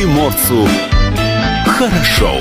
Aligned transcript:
приморцу 0.00 0.66
хорошо. 1.66 2.32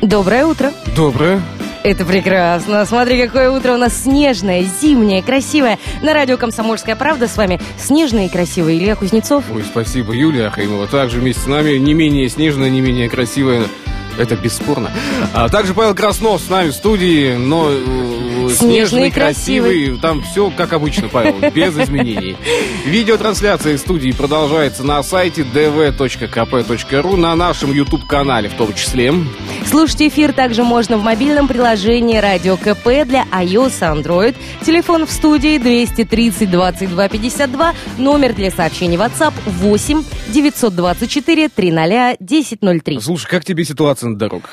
Доброе 0.00 0.46
утро. 0.46 0.72
Доброе. 0.94 1.42
Это 1.82 2.04
прекрасно. 2.04 2.86
Смотри, 2.86 3.20
какое 3.20 3.50
утро 3.50 3.72
у 3.72 3.78
нас 3.78 4.04
снежное, 4.04 4.64
зимнее, 4.80 5.24
красивое. 5.24 5.80
На 6.02 6.14
радио 6.14 6.36
«Комсомольская 6.36 6.94
правда» 6.94 7.26
с 7.26 7.36
вами 7.36 7.60
снежный 7.78 8.26
и 8.26 8.28
красивый 8.28 8.78
Илья 8.78 8.94
Кузнецов. 8.94 9.42
Ой, 9.52 9.64
спасибо, 9.64 10.12
Юлия 10.12 10.46
Ахаимова. 10.46 10.86
Также 10.86 11.18
вместе 11.18 11.42
с 11.42 11.46
нами 11.46 11.78
не 11.78 11.94
менее 11.94 12.28
снежная, 12.28 12.70
не 12.70 12.80
менее 12.80 13.08
красивая 13.08 13.64
это 14.18 14.36
бесспорно. 14.36 14.92
А 15.32 15.48
также 15.48 15.74
Павел 15.74 15.96
Краснов 15.96 16.40
с 16.40 16.48
нами 16.48 16.70
в 16.70 16.74
студии, 16.74 17.34
но 17.34 17.70
э, 17.70 18.33
снежный, 18.50 19.10
красивый. 19.10 19.98
Там 19.98 20.22
все 20.22 20.50
как 20.50 20.72
обычно, 20.72 21.08
Павел, 21.08 21.50
без 21.54 21.78
изменений. 21.78 22.36
Видеотрансляция 22.84 23.78
студии 23.78 24.12
продолжается 24.12 24.84
на 24.84 25.02
сайте 25.02 25.42
dv.kp.ru, 25.42 27.16
на 27.16 27.34
нашем 27.34 27.72
YouTube-канале 27.72 28.48
в 28.48 28.54
том 28.54 28.74
числе. 28.74 29.12
Слушать 29.66 30.02
эфир 30.02 30.32
также 30.32 30.62
можно 30.64 30.98
в 30.98 31.04
мобильном 31.04 31.48
приложении 31.48 32.18
Радио 32.18 32.56
КП 32.56 33.06
для 33.06 33.24
iOS 33.32 33.78
и 33.80 34.02
Android. 34.02 34.36
Телефон 34.64 35.06
в 35.06 35.10
студии 35.10 35.58
230 35.58 36.50
22 36.50 37.08
52, 37.08 37.74
номер 37.98 38.34
для 38.34 38.50
сообщений 38.50 38.96
WhatsApp 38.96 39.34
8 39.46 40.02
924 40.28 41.48
300 41.48 42.16
1003. 42.20 43.00
Слушай, 43.00 43.28
как 43.28 43.44
тебе 43.44 43.64
ситуация 43.64 44.10
на 44.10 44.16
дорогах? 44.16 44.50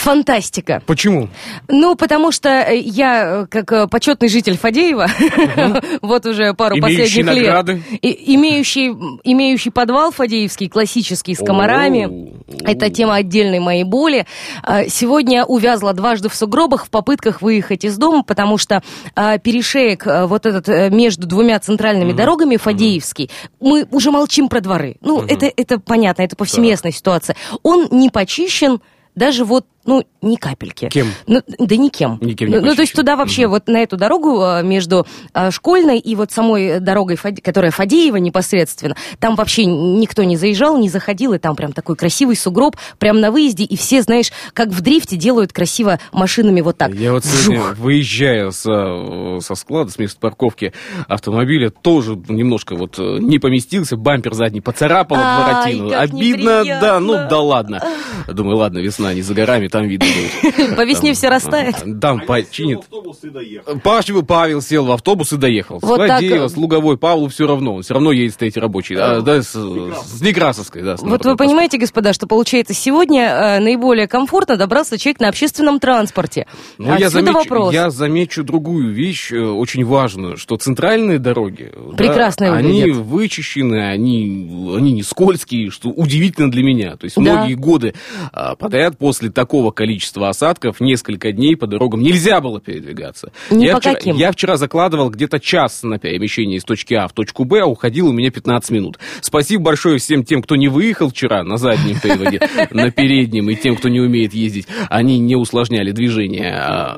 Фантастика. 0.00 0.82
Почему? 0.86 1.28
Ну, 1.68 1.94
потому 1.94 2.32
что 2.32 2.70
я, 2.72 3.46
как 3.50 3.70
э, 3.70 3.86
почетный 3.86 4.28
житель 4.28 4.56
Фадеева, 4.56 5.06
вот 6.02 6.24
уже 6.24 6.54
пару 6.54 6.78
Имеющий 6.78 7.22
последних 7.22 7.26
награды? 7.44 7.72
лет, 7.74 7.84
и- 8.02 8.34
имеющий, 8.34 8.88
имеющий 9.24 9.70
подвал 9.70 10.10
фадеевский, 10.10 10.68
классический, 10.70 11.34
с 11.34 11.44
комарами, 11.44 12.32
это 12.64 12.88
тема 12.88 13.16
отдельной 13.16 13.58
моей 13.60 13.84
боли. 13.84 14.26
А, 14.62 14.86
Сегодня 14.88 15.44
увязла 15.44 15.92
дважды 15.92 16.30
в 16.30 16.34
сугробах 16.34 16.86
в 16.86 16.90
попытках 16.90 17.42
выехать 17.42 17.84
из 17.84 17.98
дома, 17.98 18.22
потому 18.22 18.56
что 18.56 18.82
а, 19.14 19.36
перешеек 19.36 20.06
а, 20.06 20.26
вот 20.26 20.46
этот 20.46 20.68
э, 20.68 20.88
между 20.90 21.26
двумя 21.26 21.60
центральными 21.60 22.12
дорогами, 22.12 22.56
Фадеевский, 22.56 23.30
мы 23.60 23.86
уже 23.90 24.10
молчим 24.10 24.48
про 24.48 24.60
дворы. 24.60 24.96
Ну, 25.02 25.22
это, 25.22 25.44
это 25.54 25.78
понятно, 25.78 26.22
это 26.22 26.36
повсеместная 26.36 26.92
ситуация. 26.92 27.36
Он 27.62 27.86
не 27.90 28.08
почищен 28.08 28.80
даже 29.14 29.44
вот, 29.44 29.66
ну, 29.84 30.04
ни 30.20 30.36
капельки. 30.36 30.88
Кем? 30.88 31.08
Ну, 31.26 31.42
да 31.46 31.76
никем. 31.76 32.18
Никем 32.20 32.48
не 32.48 32.56
ну, 32.56 32.66
ну, 32.66 32.74
то 32.74 32.82
есть 32.82 32.94
туда 32.94 33.16
вообще, 33.16 33.46
вот 33.46 33.66
на 33.68 33.78
эту 33.78 33.96
дорогу 33.96 34.42
а, 34.42 34.62
между 34.62 35.06
а, 35.32 35.50
школьной 35.50 35.98
и 35.98 36.14
вот 36.14 36.32
самой 36.32 36.80
дорогой, 36.80 37.16
которая 37.16 37.70
Фадеева 37.70 38.16
непосредственно, 38.16 38.94
там 39.18 39.36
вообще 39.36 39.64
никто 39.64 40.22
не 40.22 40.36
заезжал, 40.36 40.76
не 40.76 40.88
заходил, 40.88 41.32
и 41.32 41.38
там 41.38 41.56
прям 41.56 41.72
такой 41.72 41.96
красивый 41.96 42.36
сугроб, 42.36 42.76
прям 42.98 43.20
на 43.20 43.30
выезде, 43.30 43.64
и 43.64 43.76
все, 43.76 44.02
знаешь, 44.02 44.30
как 44.52 44.68
в 44.68 44.80
дрифте 44.82 45.16
делают 45.16 45.52
красиво 45.52 45.98
машинами 46.12 46.60
вот 46.60 46.76
так. 46.76 46.94
Я 46.94 47.12
вот 47.12 47.24
сегодня, 47.24 47.62
Вжух. 47.62 47.78
выезжая 47.78 48.50
со, 48.50 49.38
со 49.40 49.54
склада, 49.54 49.90
с 49.90 49.98
места 49.98 50.20
парковки 50.20 50.74
автомобиля, 51.08 51.70
тоже 51.70 52.20
немножко 52.28 52.76
вот 52.76 52.98
э, 52.98 53.18
не 53.20 53.38
поместился, 53.38 53.96
бампер 53.96 54.34
задний 54.34 54.60
поцарапал 54.60 55.16
как 55.16 55.66
Обидно, 55.66 56.64
да, 56.64 57.00
ну 57.00 57.14
да 57.28 57.40
ладно. 57.40 57.82
Думаю, 58.28 58.58
ладно, 58.58 58.78
весна 58.78 59.14
не 59.14 59.22
за 59.22 59.34
горами, 59.34 59.68
там 59.70 59.86
видно 59.86 60.06
будет. 60.06 60.76
По 60.76 60.84
весне 60.84 61.14
все 61.14 61.28
растает. 61.28 61.76
Там 62.00 62.20
починит. 62.26 62.80
Павел, 63.82 64.22
Павел 64.22 64.60
сел 64.62 64.86
в 64.86 64.92
автобус 64.92 65.32
и 65.32 65.36
доехал. 65.36 65.78
Вот 65.80 66.00
с 66.00 66.08
Фадеева, 66.08 66.48
так. 66.48 66.58
Луговой, 66.58 66.96
Павлу 66.96 67.28
все 67.28 67.46
равно. 67.46 67.74
Он 67.76 67.82
все 67.82 67.94
равно 67.94 68.12
едет 68.12 68.34
стоять 68.34 68.56
рабочий. 68.56 68.96
А, 68.96 69.20
да, 69.20 69.42
с, 69.42 69.52
с 69.52 70.20
Некрасовской, 70.20 70.82
да. 70.82 70.96
с 70.96 71.02
Вот 71.02 71.24
вы 71.24 71.36
понимаете, 71.36 71.78
господа, 71.78 72.12
что 72.12 72.26
получается 72.26 72.74
сегодня 72.74 73.22
э, 73.22 73.60
наиболее 73.60 74.08
комфортно 74.08 74.56
добрался 74.56 74.98
человек 74.98 75.20
на 75.20 75.28
общественном 75.28 75.80
транспорте. 75.80 76.46
Ну, 76.78 76.96
я 76.98 77.10
замечу, 77.10 77.34
вопрос. 77.34 77.72
я 77.72 77.90
замечу 77.90 78.42
другую 78.42 78.92
вещь, 78.92 79.32
э, 79.32 79.40
очень 79.40 79.84
важную, 79.84 80.36
что 80.36 80.56
центральные 80.56 81.18
дороги, 81.18 81.72
да, 81.92 81.96
Прекрасно 81.96 82.56
они 82.56 82.80
выглядят. 82.80 82.96
вычищены, 83.04 83.88
они, 83.90 84.74
они 84.76 84.92
не 84.92 85.02
скользкие, 85.02 85.70
что 85.70 85.90
удивительно 85.90 86.50
для 86.50 86.62
меня. 86.62 86.96
То 86.96 87.04
есть 87.04 87.16
Да. 87.16 87.22
многие 87.22 87.54
годы 87.54 87.94
а, 88.32 88.56
подряд 88.56 88.98
после 88.98 89.30
такого 89.30 89.59
количества 89.70 90.30
осадков 90.30 90.80
несколько 90.80 91.32
дней 91.32 91.56
по 91.56 91.66
дорогам 91.66 92.00
нельзя 92.00 92.40
было 92.40 92.58
передвигаться. 92.60 93.32
Ни 93.50 93.66
я 93.66 93.74
по 93.74 93.80
вчера, 93.80 93.94
каким. 93.94 94.16
Я 94.16 94.32
вчера 94.32 94.56
закладывал 94.56 95.10
где-то 95.10 95.38
час 95.40 95.82
на 95.82 95.98
перемещение 95.98 96.56
из 96.56 96.64
точки 96.64 96.94
А 96.94 97.06
в 97.06 97.12
точку 97.12 97.44
Б, 97.44 97.60
а 97.60 97.66
уходил 97.66 98.08
у 98.08 98.12
меня 98.12 98.30
15 98.30 98.70
минут. 98.70 98.98
Спасибо 99.20 99.64
большое 99.64 99.98
всем 99.98 100.24
тем, 100.24 100.42
кто 100.42 100.56
не 100.56 100.68
выехал 100.68 101.10
вчера 101.10 101.44
на 101.44 101.58
заднем 101.58 102.00
приводе, 102.00 102.40
на 102.70 102.90
переднем, 102.90 103.50
и 103.50 103.54
тем, 103.56 103.76
кто 103.76 103.90
не 103.90 104.00
умеет 104.00 104.32
ездить. 104.32 104.66
Они 104.88 105.18
не 105.18 105.36
усложняли 105.36 105.90
движение. 105.92 106.54
А, 106.56 106.96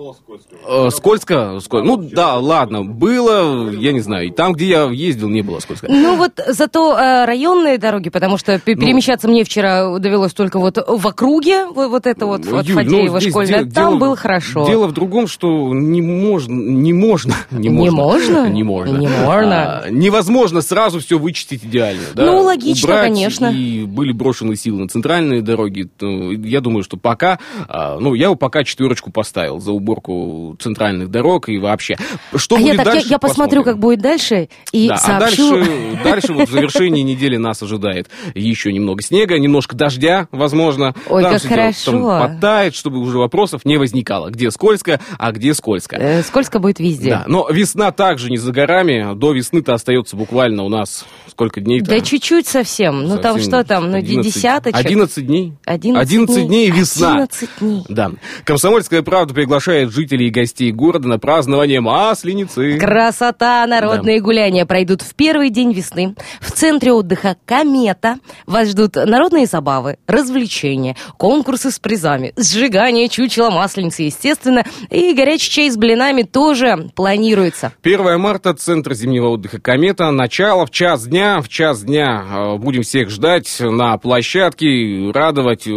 э, 0.69 0.91
Скользко? 0.91 1.59
Сколь- 1.61 1.83
Ну 1.85 1.97
да, 1.97 2.37
ладно, 2.39 2.85
было, 2.85 3.71
я 3.71 3.93
не 3.93 4.01
знаю, 4.01 4.29
и 4.29 4.31
там, 4.31 4.53
где 4.53 4.67
я 4.67 4.85
ездил, 4.91 5.29
не 5.29 5.43
было 5.43 5.59
скользко. 5.59 5.89
Ну 5.91 6.17
вот 6.17 6.33
зато 6.47 6.97
э, 6.99 7.25
районные 7.25 7.79
дороги, 7.79 8.11
потому 8.11 8.39
что 8.39 8.53
Ну. 8.53 8.59
пе- 8.59 8.75
перемещаться 8.77 9.29
мне 9.29 9.45
вчера 9.45 9.99
довелось 9.99 10.33
только 10.35 10.59
вот 10.59 10.77
в 10.87 11.07
округе, 11.07 11.67
вот 11.67 12.07
это 12.07 12.27
вот 12.27 12.45
Ну, 12.53 12.59
от 12.59 12.67
Юль, 12.67 12.77
ну, 12.77 12.83
Фадеева 12.85 13.21
здесь 13.21 13.33
школьная, 13.33 13.65
де- 13.65 13.71
там 13.71 13.89
дело- 13.91 13.99
было 13.99 14.17
хорошо. 14.17 14.67
Дело 14.67 14.87
в 14.87 14.93
другом, 14.93 15.27
что 15.27 15.73
не 15.75 16.01
можно, 16.03 16.53
не 16.53 16.93
можно, 16.93 17.35
не 17.51 17.69
можно, 17.69 17.97
можно? 17.97 18.49
не 18.51 18.63
можно, 18.63 18.97
Не 18.97 19.09
можно. 19.09 19.81
А, 19.85 19.91
невозможно 19.91 20.61
сразу 20.63 21.01
все 21.01 21.19
вычистить 21.19 21.65
идеально. 21.65 22.03
да, 22.15 22.25
Ну, 22.27 22.43
логично, 22.43 22.95
конечно. 22.97 23.47
И 23.53 23.85
были 23.85 24.13
брошены 24.13 24.57
силы 24.57 24.81
на 24.83 24.89
центральные 24.89 25.43
дороги. 25.43 25.89
Ну, 26.01 26.31
Я 26.33 26.61
думаю, 26.61 26.83
что 26.83 26.97
пока, 26.97 27.39
а, 27.69 27.99
ну, 27.99 28.15
я 28.15 28.33
пока 28.35 28.65
четверочку 28.65 29.11
поставил 29.11 29.61
за 29.61 29.73
уборку 29.73 30.57
центральных 30.61 31.11
дорог 31.11 31.49
и 31.49 31.59
вообще. 31.59 31.97
Что 32.35 32.57
а 32.57 32.59
будет 32.59 32.73
я, 32.73 32.77
так, 32.77 32.87
я- 32.87 32.93
дальше? 32.93 33.09
я, 33.11 33.19
посмотрю, 33.19 33.61
посмотрим. 33.61 33.65
как 33.65 33.79
будет 33.79 34.01
дальше, 34.01 34.49
и 34.73 34.89
Да, 34.89 34.95
а 34.95 34.99
сообщу. 34.99 35.51
дальше, 35.57 35.71
дальше 36.05 36.33
вот 36.33 36.49
в 36.49 36.53
завершении 36.53 37.03
недели 37.03 37.37
нас 37.37 37.63
ожидает 37.63 38.09
еще 38.35 38.73
немного 38.73 39.03
снега, 39.03 39.39
немножко 39.39 39.77
дождя, 39.77 40.29
возможно. 40.33 40.95
Ой, 41.09 41.23
Там 41.23 41.33
как 41.33 41.43
дело, 41.43 41.55
хорошо. 41.55 41.93
Там 41.93 42.41
подтает, 42.43 42.75
чтобы 42.75 42.99
уже 42.99 43.19
вопросов 43.19 43.65
не 43.65 43.77
возникало. 43.77 44.31
Где 44.31 44.51
скользко, 44.51 45.01
а 45.19 45.33
где 45.33 45.55
скользко. 45.55 45.97
Э, 45.97 46.23
скользко 46.23 46.59
будет 46.59 46.81
везде. 46.81 47.11
Да, 47.11 47.25
но 47.29 47.49
весна 47.49 47.93
также 47.93 48.31
не 48.31 48.37
за 48.37 48.53
горами. 48.53 49.15
До 49.15 49.33
весны-то 49.33 49.75
остается 49.75 50.17
буквально 50.17 50.65
у 50.65 50.69
нас 50.69 51.05
сколько 51.33 51.61
дней-то? 51.61 51.91
Да 51.91 52.01
чуть-чуть 52.01 52.47
совсем. 52.47 53.05
Ну 53.05 53.19
там 53.19 53.35
Совсем 53.35 53.51
что 53.51 53.65
там, 53.65 53.91
ну 53.91 53.97
11 53.97 54.35
десяточек. 54.35 54.79
11 54.79 55.27
дней. 55.27 55.55
11 55.65 56.47
дней 56.47 56.69
и 56.69 56.71
весна. 56.71 57.13
11 57.13 57.49
дней. 57.61 57.85
Да. 57.89 58.13
Комсомольская 58.45 59.03
правда 59.03 59.35
приглашает 59.35 59.93
жителей 59.93 60.29
и 60.29 60.31
гостей 60.31 60.73
города 60.73 61.09
на 61.09 61.19
празднование 61.19 61.81
Масленицы. 61.81 62.79
Красота, 62.79 63.67
народные 63.67 64.21
гуляния 64.21 64.67
пройдут 64.67 65.03
в 65.03 65.15
первый 65.15 65.51
день 65.51 65.73
весны. 65.73 66.15
В 66.41 66.51
центре 66.53 66.93
отдыха 66.93 67.37
«Комета» 67.47 68.17
вас 68.47 68.69
ждут 68.69 68.97
народные 68.97 69.47
забавы, 69.47 69.97
развлечения, 70.07 70.97
конкурсы 71.17 71.71
с 71.71 71.79
призами, 71.79 72.32
сжигание 72.37 73.09
чучела 73.09 73.51
масленицы, 73.51 74.03
естественно, 74.03 74.65
и 74.91 75.15
горячий 75.15 75.51
чай 75.51 75.71
с 75.71 75.77
блинами 75.77 76.23
тоже 76.23 76.91
планируется. 76.95 77.73
1 77.83 78.21
марта, 78.21 78.55
Центр 78.55 78.95
зимнего 78.95 79.29
отдыха 79.29 79.61
«Комета». 79.61 80.11
Начало 80.11 80.67
в 80.67 80.71
час 80.71 81.07
дня. 81.07 81.41
В 81.41 81.49
час 81.49 81.83
дня 81.83 82.25
э, 82.25 82.57
будем 82.57 82.83
всех 82.83 83.11
ждать 83.11 83.57
на 83.61 83.97
площадке, 83.99 85.11
радовать 85.13 85.67
э, 85.67 85.73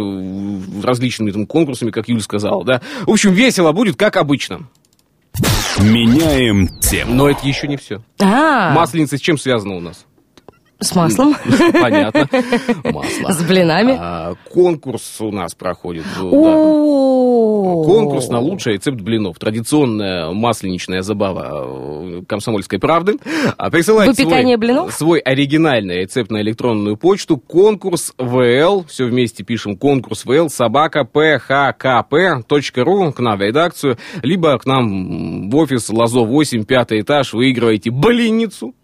различными 0.82 1.30
там 1.30 1.46
конкурсами, 1.46 1.90
как 1.90 2.08
Юля 2.08 2.20
сказала, 2.20 2.64
да. 2.64 2.80
В 3.06 3.10
общем, 3.10 3.32
весело 3.32 3.72
будет, 3.72 3.96
как 3.96 4.16
обычно. 4.16 4.68
Меняем 5.78 6.68
тему. 6.80 7.14
Но 7.14 7.28
это 7.28 7.46
еще 7.46 7.68
не 7.68 7.76
все. 7.76 8.02
А, 8.20 8.72
Масленица 8.72 9.18
с 9.18 9.20
чем 9.20 9.36
связана 9.36 9.76
у 9.76 9.80
нас? 9.80 10.06
С 10.78 10.94
маслом, 10.94 11.34
Понятно. 11.72 12.28
Масло. 12.84 13.32
с 13.32 13.42
блинами. 13.42 13.96
А, 13.98 14.34
конкурс 14.52 15.20
у 15.20 15.32
нас 15.32 15.54
проходит. 15.54 16.04
ну, 16.20 16.30
да. 16.30 16.54
О, 16.54 17.82
Конкурс 17.84 18.28
на 18.28 18.40
лучший 18.40 18.74
рецепт 18.74 19.00
блинов. 19.00 19.38
Традиционная 19.38 20.30
масленичная 20.32 21.02
забава 21.02 22.18
э, 22.18 22.22
комсомольской 22.28 22.78
правды. 22.78 23.14
А 23.56 23.70
Присылайте 23.70 24.10
Выпекание 24.22 24.56
свой, 24.56 24.68
блинов? 24.68 24.92
свой 24.92 25.18
оригинальный 25.20 26.00
рецепт 26.02 26.30
на 26.30 26.40
электронную 26.42 26.96
почту. 26.96 27.38
Конкурс 27.38 28.12
ВЛ. 28.18 28.84
Все 28.86 29.06
вместе 29.06 29.44
пишем. 29.44 29.76
Конкурс 29.76 30.24
ВЛ. 30.24 30.48
Собака 30.50 31.08
phkp.ru 31.10 33.12
к 33.12 33.18
нам 33.20 33.38
в 33.38 33.42
редакцию. 33.42 33.96
Либо 34.22 34.58
к 34.58 34.66
нам 34.66 35.48
в 35.50 35.56
офис 35.56 35.88
Лазо 35.90 36.20
8, 36.20 36.64
пятый 36.64 37.00
этаж. 37.00 37.32
Выигрываете 37.32 37.90
блинницу. 37.90 38.74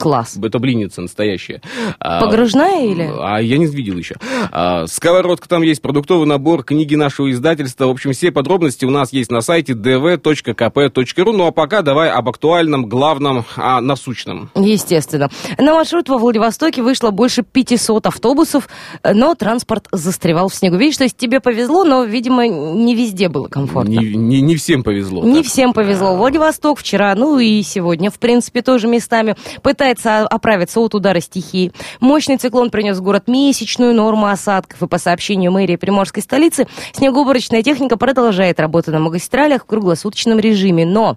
Класс. 0.00 0.38
Это 0.42 0.58
блинница 0.58 1.02
настоящая. 1.02 1.60
А, 1.98 2.20
Погружная 2.20 2.86
или? 2.86 3.10
А 3.20 3.38
я 3.38 3.58
не 3.58 3.66
видел 3.66 3.98
еще. 3.98 4.16
А, 4.50 4.86
сковородка 4.86 5.46
там 5.46 5.60
есть, 5.62 5.82
продуктовый 5.82 6.26
набор, 6.26 6.64
книги 6.64 6.94
нашего 6.94 7.30
издательства. 7.30 7.84
В 7.84 7.90
общем, 7.90 8.12
все 8.12 8.32
подробности 8.32 8.86
у 8.86 8.90
нас 8.90 9.12
есть 9.12 9.30
на 9.30 9.42
сайте 9.42 9.74
dv.kp.ru. 9.74 11.32
Ну 11.32 11.46
а 11.46 11.50
пока 11.52 11.82
давай 11.82 12.10
об 12.10 12.30
актуальном, 12.30 12.86
главном, 12.86 13.44
а 13.56 13.82
насущном. 13.82 14.50
Естественно. 14.54 15.28
На 15.58 15.74
маршрут 15.74 16.08
во 16.08 16.16
Владивостоке 16.16 16.82
вышло 16.82 17.10
больше 17.10 17.42
500 17.42 18.06
автобусов, 18.06 18.70
но 19.04 19.34
транспорт 19.34 19.86
застревал 19.92 20.48
в 20.48 20.54
снегу. 20.54 20.76
Видишь, 20.76 20.96
то 20.96 21.04
есть 21.04 21.18
тебе 21.18 21.40
повезло, 21.40 21.84
но, 21.84 22.04
видимо, 22.04 22.48
не 22.48 22.94
везде 22.94 23.28
было 23.28 23.48
комфортно. 23.48 23.90
Не, 23.90 24.14
не, 24.14 24.40
не 24.40 24.56
всем 24.56 24.82
повезло. 24.82 25.24
Не 25.24 25.42
так. 25.42 25.46
всем 25.46 25.74
повезло. 25.74 26.16
Владивосток 26.16 26.78
вчера, 26.78 27.14
ну 27.14 27.38
и 27.38 27.62
сегодня, 27.62 28.10
в 28.10 28.18
принципе, 28.18 28.62
тоже 28.62 28.88
местами 28.88 29.36
пытается 29.62 29.89
пытается 29.94 30.26
оправиться 30.26 30.80
от 30.80 30.94
удара 30.94 31.20
стихии. 31.20 31.72
Мощный 32.00 32.36
циклон 32.36 32.70
принес 32.70 32.98
в 32.98 33.02
город 33.02 33.28
месячную 33.28 33.94
норму 33.94 34.26
осадков, 34.26 34.82
и 34.82 34.86
по 34.86 34.98
сообщению 34.98 35.52
мэрии 35.52 35.76
Приморской 35.76 36.22
столицы, 36.22 36.66
снегоуборочная 36.92 37.62
техника 37.62 37.96
продолжает 37.96 38.60
работу 38.60 38.92
на 38.92 39.00
магистралях 39.00 39.62
в 39.62 39.66
круглосуточном 39.66 40.38
режиме. 40.38 40.86
Но 40.86 41.16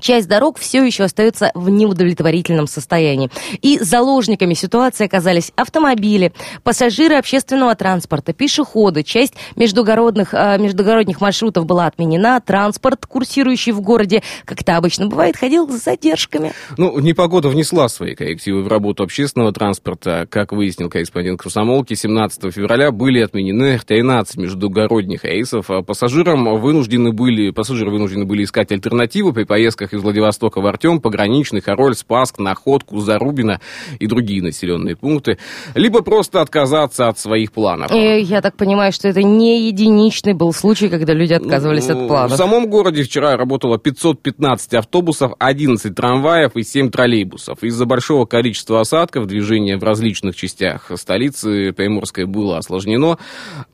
Часть 0.00 0.28
дорог 0.28 0.58
все 0.58 0.84
еще 0.84 1.04
остается 1.04 1.50
в 1.54 1.68
неудовлетворительном 1.68 2.66
состоянии. 2.66 3.30
И 3.60 3.78
заложниками 3.78 4.54
ситуации 4.54 5.06
оказались 5.06 5.52
автомобили, 5.56 6.32
пассажиры 6.62 7.16
общественного 7.16 7.74
транспорта, 7.74 8.32
пешеходы. 8.32 9.02
Часть 9.02 9.34
междугородных, 9.56 10.32
э, 10.32 10.58
междугородних 10.58 11.20
маршрутов 11.20 11.66
была 11.66 11.86
отменена. 11.86 12.40
Транспорт, 12.40 13.04
курсирующий 13.06 13.72
в 13.72 13.80
городе, 13.80 14.22
как 14.44 14.60
это 14.60 14.76
обычно 14.76 15.06
бывает, 15.06 15.36
ходил 15.36 15.68
с 15.68 15.82
задержками. 15.82 16.52
Ну, 16.76 16.98
непогода 17.00 17.48
внесла 17.48 17.88
свои 17.88 18.14
коррективы 18.14 18.62
в 18.62 18.68
работу 18.68 19.02
общественного 19.02 19.52
транспорта. 19.52 20.26
Как 20.30 20.52
выяснил 20.52 20.88
корреспондент 20.88 21.40
Комсомолки, 21.40 21.94
17 21.94 22.52
февраля 22.52 22.92
были 22.92 23.20
отменены 23.20 23.78
13 23.78 24.36
междугородних 24.36 25.24
рейсов. 25.24 25.70
А 25.70 25.82
пассажирам 25.82 26.60
вынуждены 26.60 27.12
были, 27.12 27.50
пассажиры 27.50 27.90
вынуждены 27.90 28.24
были 28.24 28.44
искать 28.44 28.70
альтернативу 28.70 29.32
при 29.32 29.44
поездке 29.44 29.79
поездках 29.80 29.92
из 29.92 30.02
Владивостока 30.02 30.60
в 30.60 30.66
Артем, 30.66 31.00
Пограничный, 31.00 31.60
Хороль, 31.60 31.94
Спаск, 31.94 32.38
Находку, 32.38 32.98
Зарубино 33.00 33.60
и 33.98 34.06
другие 34.06 34.42
населенные 34.42 34.96
пункты, 34.96 35.38
либо 35.74 36.02
просто 36.02 36.40
отказаться 36.40 37.08
от 37.08 37.18
своих 37.18 37.52
планов. 37.52 37.90
И 37.90 37.96
э, 37.96 38.20
я 38.20 38.40
так 38.40 38.56
понимаю, 38.56 38.92
что 38.92 39.08
это 39.08 39.22
не 39.22 39.66
единичный 39.68 40.34
был 40.34 40.52
случай, 40.52 40.88
когда 40.88 41.14
люди 41.14 41.32
отказывались 41.32 41.88
ну, 41.88 42.02
от 42.02 42.08
планов. 42.08 42.32
В 42.32 42.36
самом 42.36 42.68
городе 42.68 43.02
вчера 43.02 43.36
работало 43.36 43.78
515 43.78 44.74
автобусов, 44.74 45.32
11 45.38 45.94
трамваев 45.94 46.56
и 46.56 46.62
7 46.62 46.90
троллейбусов. 46.90 47.62
Из-за 47.62 47.86
большого 47.86 48.26
количества 48.26 48.80
осадков 48.80 49.26
движение 49.26 49.76
в 49.76 49.84
различных 49.84 50.36
частях 50.36 50.90
столицы 50.96 51.72
Приморской 51.72 52.26
было 52.26 52.58
осложнено. 52.58 53.18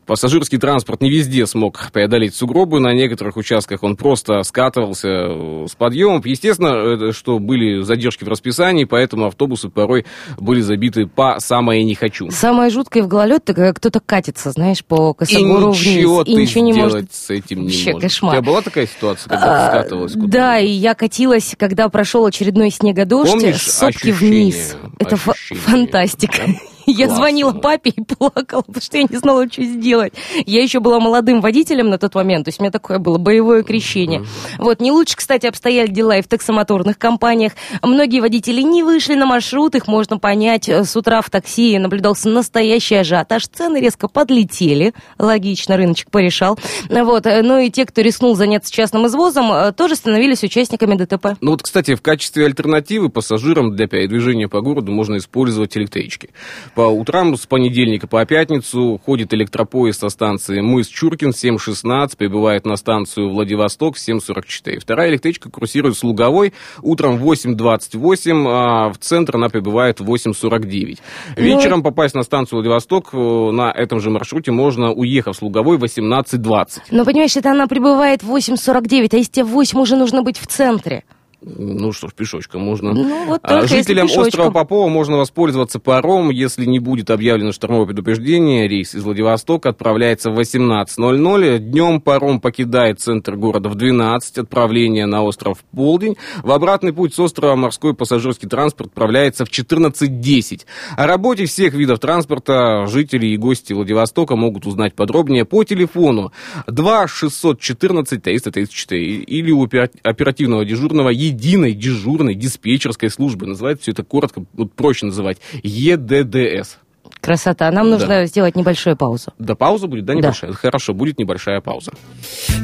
Пассажирский 0.06 0.58
транспорт 0.58 1.00
не 1.00 1.10
везде 1.10 1.46
смог 1.46 1.90
преодолеть 1.92 2.34
сугробы, 2.34 2.78
на 2.78 2.92
некоторых 2.92 3.36
участках 3.36 3.82
он 3.82 3.96
просто 3.96 4.42
скатывался 4.44 5.66
с 5.66 5.74
подъемом 5.74 5.95
подъемов. 5.96 6.26
Естественно, 6.26 7.12
что 7.12 7.38
были 7.38 7.82
задержки 7.82 8.24
в 8.24 8.28
расписании, 8.28 8.84
поэтому 8.84 9.26
автобусы 9.26 9.68
порой 9.68 10.04
были 10.38 10.60
забиты 10.60 11.06
по 11.06 11.36
самое 11.40 11.84
не 11.84 11.94
хочу. 11.94 12.30
Самое 12.30 12.70
жуткое 12.70 13.02
в 13.02 13.08
гололед, 13.08 13.42
когда 13.46 13.72
кто-то 13.72 14.00
катится, 14.00 14.50
знаешь, 14.50 14.84
по 14.84 15.14
косогору 15.14 15.70
вниз. 15.70 15.86
Ничего 15.86 16.22
и 16.22 16.34
ничего 16.34 16.64
не 16.64 16.72
может 16.74 17.12
с 17.12 17.30
этим 17.30 17.60
не 17.60 17.66
Вообще 17.66 17.92
может. 17.92 18.02
кошмар. 18.02 18.34
У 18.34 18.38
тебя 18.38 18.46
была 18.46 18.62
такая 18.62 18.86
ситуация, 18.86 19.30
когда 19.30 19.46
а, 19.46 19.70
ты 19.70 19.78
скатывалась? 19.78 20.12
Да, 20.14 20.58
и 20.58 20.68
я 20.68 20.94
катилась, 20.94 21.54
когда 21.58 21.88
прошел 21.88 22.26
очередной 22.26 22.70
снегодождь, 22.70 23.30
Помнишь 23.30 23.62
сопки 23.62 24.10
вниз. 24.10 24.76
Это 24.98 25.16
фантастика. 25.16 26.42
Да? 26.46 26.75
Я 26.86 27.08
звонила 27.08 27.52
папе 27.52 27.90
и 27.90 28.02
плакала, 28.02 28.62
потому 28.62 28.80
что 28.80 28.96
я 28.96 29.04
не 29.04 29.16
знала, 29.16 29.50
что 29.50 29.62
сделать. 29.64 30.14
Я 30.46 30.62
еще 30.62 30.80
была 30.80 31.00
молодым 31.00 31.40
водителем 31.40 31.90
на 31.90 31.98
тот 31.98 32.14
момент, 32.14 32.44
то 32.44 32.48
есть 32.48 32.60
у 32.60 32.62
меня 32.62 32.70
такое 32.70 32.98
было 32.98 33.18
боевое 33.18 33.62
крещение. 33.62 34.24
Вот, 34.58 34.80
не 34.80 34.92
лучше, 34.92 35.16
кстати, 35.16 35.46
обстояли 35.46 35.88
дела 35.88 36.18
и 36.18 36.22
в 36.22 36.28
таксомоторных 36.28 36.98
компаниях. 36.98 37.52
Многие 37.82 38.20
водители 38.20 38.62
не 38.62 38.82
вышли 38.82 39.14
на 39.14 39.26
маршрут, 39.26 39.74
их 39.74 39.88
можно 39.88 40.18
понять. 40.18 40.68
С 40.68 40.96
утра 40.96 41.20
в 41.20 41.30
такси 41.30 41.78
наблюдался 41.78 42.28
настоящий 42.28 42.96
ажиотаж, 42.96 43.46
цены 43.48 43.80
резко 43.80 44.08
подлетели. 44.08 44.94
Логично, 45.18 45.76
рыночек 45.76 46.10
порешал. 46.10 46.58
Вот, 46.88 47.24
ну 47.24 47.58
и 47.58 47.70
те, 47.70 47.84
кто 47.84 48.00
рискнул 48.00 48.36
заняться 48.36 48.72
частным 48.72 49.06
извозом, 49.06 49.72
тоже 49.74 49.96
становились 49.96 50.42
участниками 50.42 50.94
ДТП. 50.94 51.36
Ну 51.40 51.52
вот, 51.52 51.62
кстати, 51.62 51.94
в 51.94 52.02
качестве 52.02 52.46
альтернативы 52.46 53.08
пассажирам 53.08 53.74
для 53.74 53.86
передвижения 53.86 54.48
по 54.48 54.60
городу 54.60 54.92
можно 54.92 55.16
использовать 55.16 55.76
электрички. 55.76 56.30
По 56.76 56.82
утрам 56.82 57.34
с 57.38 57.46
понедельника 57.46 58.06
по 58.06 58.22
пятницу 58.26 59.00
ходит 59.02 59.32
электропоезд 59.32 59.98
со 59.98 60.10
станции 60.10 60.60
Мыс 60.60 60.88
Чуркин 60.88 61.30
7.16, 61.30 62.18
прибывает 62.18 62.66
на 62.66 62.76
станцию 62.76 63.30
Владивосток 63.30 63.96
7.44. 63.96 64.80
Вторая 64.80 65.08
электричка 65.08 65.50
курсирует 65.50 65.96
с 65.96 66.04
Луговой 66.04 66.52
утром 66.82 67.16
в 67.16 67.32
8.28, 67.32 68.44
а 68.46 68.92
в 68.92 68.98
центр 68.98 69.36
она 69.36 69.48
прибывает 69.48 70.00
в 70.00 70.12
8.49. 70.12 70.98
Ну, 71.34 71.42
Вечером 71.42 71.82
попасть 71.82 72.14
на 72.14 72.22
станцию 72.24 72.58
Владивосток 72.58 73.08
э, 73.14 73.16
на 73.16 73.72
этом 73.72 73.98
же 73.98 74.10
маршруте 74.10 74.52
можно, 74.52 74.92
уехав 74.92 75.34
с 75.34 75.40
Луговой 75.40 75.78
в 75.78 75.84
18.20. 75.84 76.80
Но 76.90 77.06
понимаешь, 77.06 77.38
это 77.38 77.52
она 77.52 77.68
прибывает 77.68 78.22
в 78.22 78.30
8.49, 78.30 79.08
а 79.12 79.16
если 79.16 79.32
тебе 79.32 79.44
в 79.46 79.52
8 79.52 79.80
уже 79.80 79.96
нужно 79.96 80.22
быть 80.22 80.36
в 80.36 80.46
центре? 80.46 81.04
Ну 81.42 81.92
что 81.92 82.08
ж, 82.08 82.14
пешочком 82.14 82.62
можно. 82.62 82.94
Ну, 82.94 83.26
вот 83.26 83.40
а 83.42 83.66
Жителям 83.66 84.06
острова 84.06 84.50
Попова 84.50 84.88
можно 84.88 85.18
воспользоваться 85.18 85.78
паром, 85.78 86.30
если 86.30 86.64
не 86.64 86.78
будет 86.78 87.10
объявлено 87.10 87.52
штормовое 87.52 87.86
предупреждение. 87.86 88.66
Рейс 88.66 88.94
из 88.94 89.02
Владивостока 89.02 89.68
отправляется 89.68 90.30
в 90.30 90.40
18.00. 90.40 91.58
Днем 91.58 92.00
паром 92.00 92.40
покидает 92.40 93.00
центр 93.00 93.36
города 93.36 93.68
в 93.68 93.74
12. 93.74 94.38
Отправление 94.38 95.04
на 95.04 95.22
остров 95.22 95.58
в 95.58 95.76
полдень. 95.76 96.16
В 96.42 96.50
обратный 96.50 96.94
путь 96.94 97.14
с 97.14 97.20
острова 97.20 97.54
морской 97.54 97.92
пассажирский 97.94 98.48
транспорт 98.48 98.88
отправляется 98.88 99.44
в 99.44 99.50
14.10. 99.50 100.62
О 100.96 101.06
работе 101.06 101.44
всех 101.44 101.74
видов 101.74 101.98
транспорта 101.98 102.86
жители 102.86 103.26
и 103.26 103.36
гости 103.36 103.74
Владивостока 103.74 104.36
могут 104.36 104.66
узнать 104.66 104.94
подробнее 104.94 105.44
по 105.44 105.64
телефону 105.64 106.32
2 106.66 107.08
614 107.08 108.22
334 108.22 109.02
или 109.02 109.50
у 109.50 109.66
оперативного 109.66 110.64
дежурного 110.64 111.10
единой 111.26 111.72
дежурной 111.72 112.34
диспетчерской 112.34 113.10
службы. 113.10 113.46
Называется 113.46 113.82
все 113.82 113.92
это 113.92 114.04
коротко, 114.04 114.44
вот 114.54 114.72
проще 114.72 115.06
называть, 115.06 115.38
ЕДДС. 115.62 116.76
Красота. 117.20 117.70
Нам 117.70 117.90
нужно 117.90 118.08
да. 118.08 118.26
сделать 118.26 118.54
небольшую 118.54 118.96
паузу. 118.96 119.32
Да, 119.38 119.56
пауза 119.56 119.88
будет, 119.88 120.04
да, 120.04 120.14
небольшая? 120.14 120.52
Да. 120.52 120.56
Хорошо, 120.56 120.94
будет 120.94 121.18
небольшая 121.18 121.60
пауза. 121.60 121.92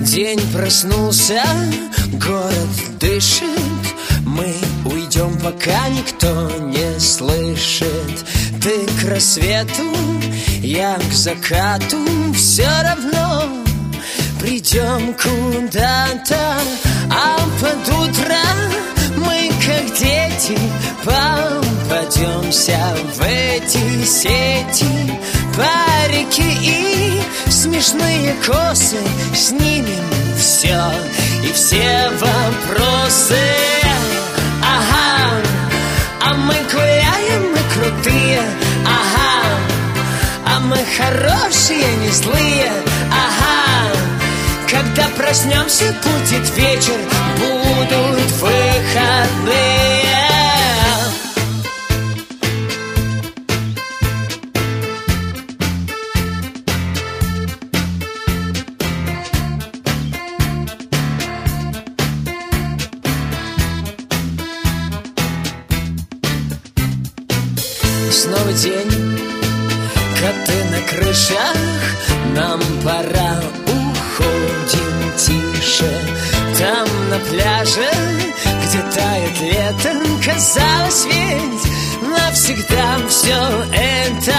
День 0.01 0.41
проснулся, 0.55 1.43
город 2.13 2.69
дышит, 3.01 3.49
мы 4.25 4.55
уйдем, 4.85 5.37
пока 5.43 5.89
никто 5.89 6.51
не 6.61 7.01
слышит. 7.01 8.25
Ты 8.63 8.87
к 9.01 9.11
рассвету, 9.11 9.91
я 10.61 10.97
к 10.97 11.13
закату, 11.13 11.99
все 12.35 12.69
равно 12.85 13.63
придем 14.43 15.15
куда-то, 15.15 16.59
а 17.15 17.39
под 17.61 17.89
утро 17.89 18.39
мы, 19.17 19.51
как 19.65 19.87
дети, 19.99 20.59
попадемся 21.05 22.81
в 23.15 23.23
эти 23.23 24.05
сети. 24.05 25.19
Парики 25.55 26.43
и 26.63 27.23
смешные 27.51 28.35
косы 28.47 28.97
Снимем 29.35 30.13
все 30.37 30.81
и 31.43 31.53
все 31.53 32.11
вопросы. 32.19 33.39
Ага, 34.63 35.41
а 36.25 36.35
мы 36.35 36.55
гуляем, 36.73 37.53
мы 37.53 37.59
крутые. 37.75 38.43
Ага, 38.85 39.59
а 40.47 40.61
мы 40.61 40.79
хорошие, 40.97 41.97
не 41.97 42.09
злые. 42.11 42.73
Ага, 43.11 44.02
когда 44.73 45.07
проснемся, 45.19 45.95
будет 46.03 46.57
вечер, 46.57 46.99
будут 47.39 48.31
выходные. 48.41 49.83
Снова 68.11 68.53
день, 68.55 69.21
коты 70.19 70.65
на 70.71 70.81
крышах, 70.89 71.57
нам 72.35 72.61
пора 72.83 73.62
тише. 75.17 75.91
Там 76.59 76.89
на 77.11 77.19
пляже, 77.19 77.91
где 78.65 78.79
тает 78.95 79.41
летом 79.41 80.23
Казалось 80.25 81.07
ведь. 81.07 81.73
Навсегда 82.03 82.99
все 83.09 83.39
это. 83.73 84.37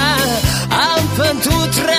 А 0.72 0.98
под 1.18 1.46
утро 1.48 1.96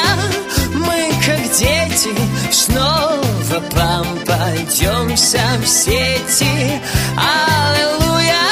мы, 0.75 1.12
как 1.25 1.43
дети, 1.52 2.14
снова 2.50 3.61
попадемся 3.71 5.43
в 5.62 5.66
сети. 5.66 6.81
Аллилуйя, 7.16 8.49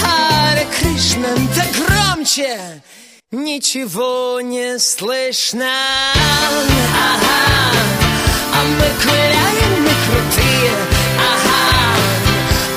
Харе 0.00 0.66
Кришна, 0.78 1.28
да 1.56 1.64
громче! 1.78 2.82
Ничего 3.32 4.40
не 4.40 4.78
слышно. 4.78 5.66
Ага, 6.94 8.03
а 8.56 8.62
мы 8.64 8.86
гуляем, 9.04 9.72
мы 9.82 9.94
крутые. 10.04 10.72
Ага, 11.30 11.62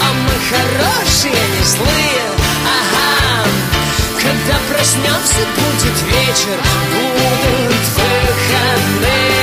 а 0.01 0.13
мы 0.25 0.35
хорошие, 0.51 1.43
не 1.55 1.63
злые. 1.65 2.25
Ага, 2.77 3.49
когда 4.21 4.57
проснемся, 4.69 5.43
будет 5.55 5.97
вечер. 6.13 6.57
Будут 6.93 7.85
выходные 7.95 9.36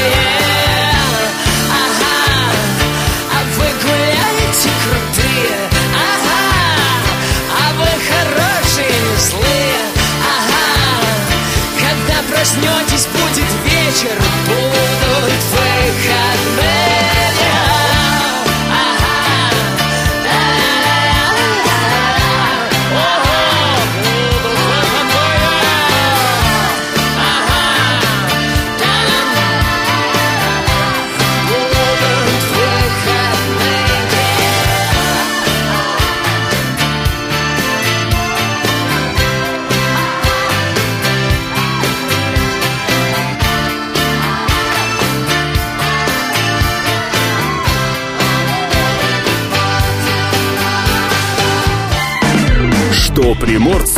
Что 53.55 53.94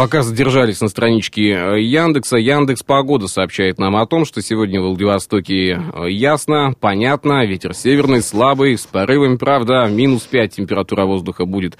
Пока 0.00 0.22
задержались 0.22 0.80
на 0.80 0.88
страничке 0.88 1.50
э, 1.50 1.82
Яндекса, 1.82 2.38
Яндекс 2.38 2.82
Погода 2.82 3.28
сообщает 3.28 3.78
нам 3.78 3.96
о 3.96 4.06
том, 4.06 4.24
что 4.24 4.40
сегодня 4.40 4.80
в 4.80 4.84
Владивостоке 4.84 5.72
э, 5.72 6.10
ясно, 6.10 6.72
понятно, 6.80 7.44
ветер 7.44 7.74
северный, 7.74 8.22
слабый, 8.22 8.78
с 8.78 8.86
порывами, 8.86 9.36
правда, 9.36 9.86
минус 9.90 10.22
5 10.22 10.56
температура 10.56 11.04
воздуха 11.04 11.44
будет 11.44 11.76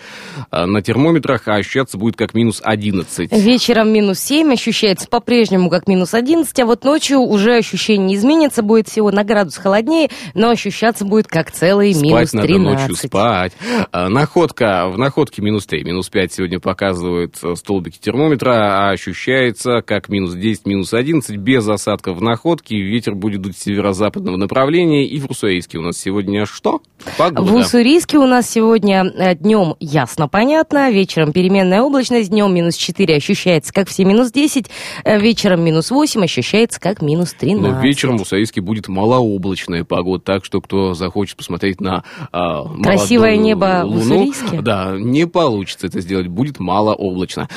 э, 0.52 0.66
на 0.66 0.82
термометрах, 0.82 1.48
а 1.48 1.54
ощущаться 1.54 1.96
будет 1.96 2.16
как 2.16 2.34
минус 2.34 2.60
11. 2.62 3.32
Вечером 3.32 3.90
минус 3.90 4.18
7, 4.18 4.52
ощущается 4.52 5.08
по-прежнему 5.08 5.70
как 5.70 5.88
минус 5.88 6.12
11, 6.12 6.60
а 6.60 6.66
вот 6.66 6.84
ночью 6.84 7.20
уже 7.20 7.56
ощущение 7.56 8.08
не 8.08 8.16
изменится, 8.16 8.62
будет 8.62 8.86
всего 8.88 9.10
на 9.10 9.24
градус 9.24 9.56
холоднее, 9.56 10.10
но 10.34 10.50
ощущаться 10.50 11.06
будет 11.06 11.26
как 11.26 11.52
целый 11.52 11.94
минус 11.94 12.28
Спать 12.28 12.32
надо 12.34 12.48
13. 12.48 12.80
ночью, 12.80 12.96
спать. 12.96 13.52
Находка, 13.94 14.90
в 14.90 14.98
находке 14.98 15.40
минус 15.40 15.64
3, 15.64 15.84
минус 15.84 16.10
5 16.10 16.34
сегодня 16.34 16.60
показывают 16.60 17.36
столбики 17.54 17.96
термометра, 17.96 18.09
а 18.12 18.90
ощущается 18.90 19.82
как 19.82 20.08
минус 20.08 20.34
10, 20.34 20.66
минус 20.66 20.92
11, 20.94 21.36
без 21.36 21.68
осадков 21.68 22.18
в 22.18 22.22
находке. 22.22 22.80
Ветер 22.80 23.14
будет 23.14 23.42
дуть 23.42 23.56
северо-западного 23.56 24.36
направления. 24.36 25.06
И 25.06 25.18
в 25.18 25.26
Русаиске 25.26 25.78
у 25.78 25.82
нас 25.82 25.98
сегодня 25.98 26.46
что? 26.46 26.80
Погода. 27.16 27.42
В 27.50 27.54
Уссурийске 27.54 28.18
у 28.18 28.26
нас 28.26 28.48
сегодня 28.48 29.04
э, 29.04 29.34
днем 29.34 29.74
ясно, 29.80 30.28
понятно, 30.28 30.90
вечером 30.90 31.32
переменная 31.32 31.80
облачность, 31.82 32.30
днем 32.30 32.54
минус 32.54 32.76
4 32.76 33.16
ощущается 33.16 33.72
как 33.72 33.88
все 33.88 34.04
минус 34.04 34.30
10, 34.32 34.66
э, 35.04 35.18
вечером 35.18 35.64
минус 35.64 35.90
8 35.90 36.24
ощущается 36.24 36.78
как 36.78 37.00
минус 37.00 37.32
13. 37.32 37.72
Но 37.72 37.80
вечером 37.80 38.18
в 38.18 38.22
Усаиске 38.22 38.60
будет 38.60 38.88
малооблачная 38.88 39.84
погода, 39.84 40.22
так 40.22 40.44
что 40.44 40.60
кто 40.60 40.94
захочет 40.94 41.36
посмотреть 41.36 41.80
на 41.80 42.04
а, 42.32 42.64
Красивое 42.82 43.36
небо 43.36 43.82
в 43.84 43.88
луну, 43.88 44.28
Уссурийске? 44.28 44.60
да, 44.60 44.94
не 44.98 45.26
получится 45.26 45.86
это 45.86 46.00
сделать, 46.00 46.28
будет 46.28 46.60
малооблачно. 46.60 47.48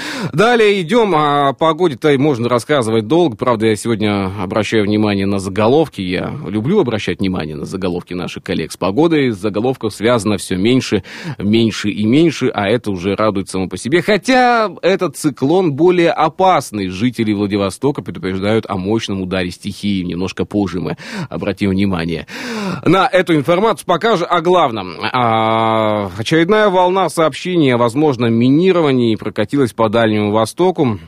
Далее 0.43 0.81
идем, 0.81 1.15
о 1.15 1.53
погоде-то 1.53 2.11
и 2.11 2.17
можно 2.17 2.49
рассказывать 2.49 3.07
долго, 3.07 3.37
правда, 3.37 3.67
я 3.67 3.77
сегодня 3.77 4.29
обращаю 4.43 4.83
внимание 4.83 5.25
на 5.25 5.39
заголовки, 5.39 6.01
я 6.01 6.33
люблю 6.45 6.81
обращать 6.81 7.21
внимание 7.21 7.55
на 7.55 7.63
заголовки 7.63 8.13
наших 8.13 8.43
коллег. 8.43 8.73
С 8.73 8.75
погодой, 8.75 9.31
с 9.31 9.37
заголовков 9.37 9.93
связано 9.93 10.35
все 10.35 10.57
меньше, 10.57 11.03
меньше 11.37 11.91
и 11.91 12.05
меньше, 12.05 12.51
а 12.53 12.67
это 12.67 12.91
уже 12.91 13.15
радует 13.15 13.47
само 13.47 13.69
по 13.69 13.77
себе, 13.77 14.01
хотя 14.01 14.69
этот 14.81 15.15
циклон 15.15 15.75
более 15.77 16.11
опасный, 16.11 16.89
жители 16.89 17.31
Владивостока 17.31 18.01
предупреждают 18.01 18.65
о 18.67 18.75
мощном 18.75 19.21
ударе 19.21 19.49
стихии, 19.49 20.03
немножко 20.03 20.43
позже 20.43 20.81
мы 20.81 20.97
обратим 21.29 21.69
внимание 21.69 22.27
на 22.83 23.07
эту 23.07 23.33
информацию, 23.35 23.85
пока 23.85 24.17
же 24.17 24.25
о 24.25 24.41
главном. 24.41 24.97
А, 25.13 26.11
очередная 26.17 26.67
волна 26.67 27.07
сообщений 27.07 27.73
о 27.73 27.77
возможном 27.77 28.33
минировании 28.33 29.15
прокатилась 29.15 29.71
по 29.71 29.87
Дальнему 29.87 30.32
Востоку. 30.33 30.99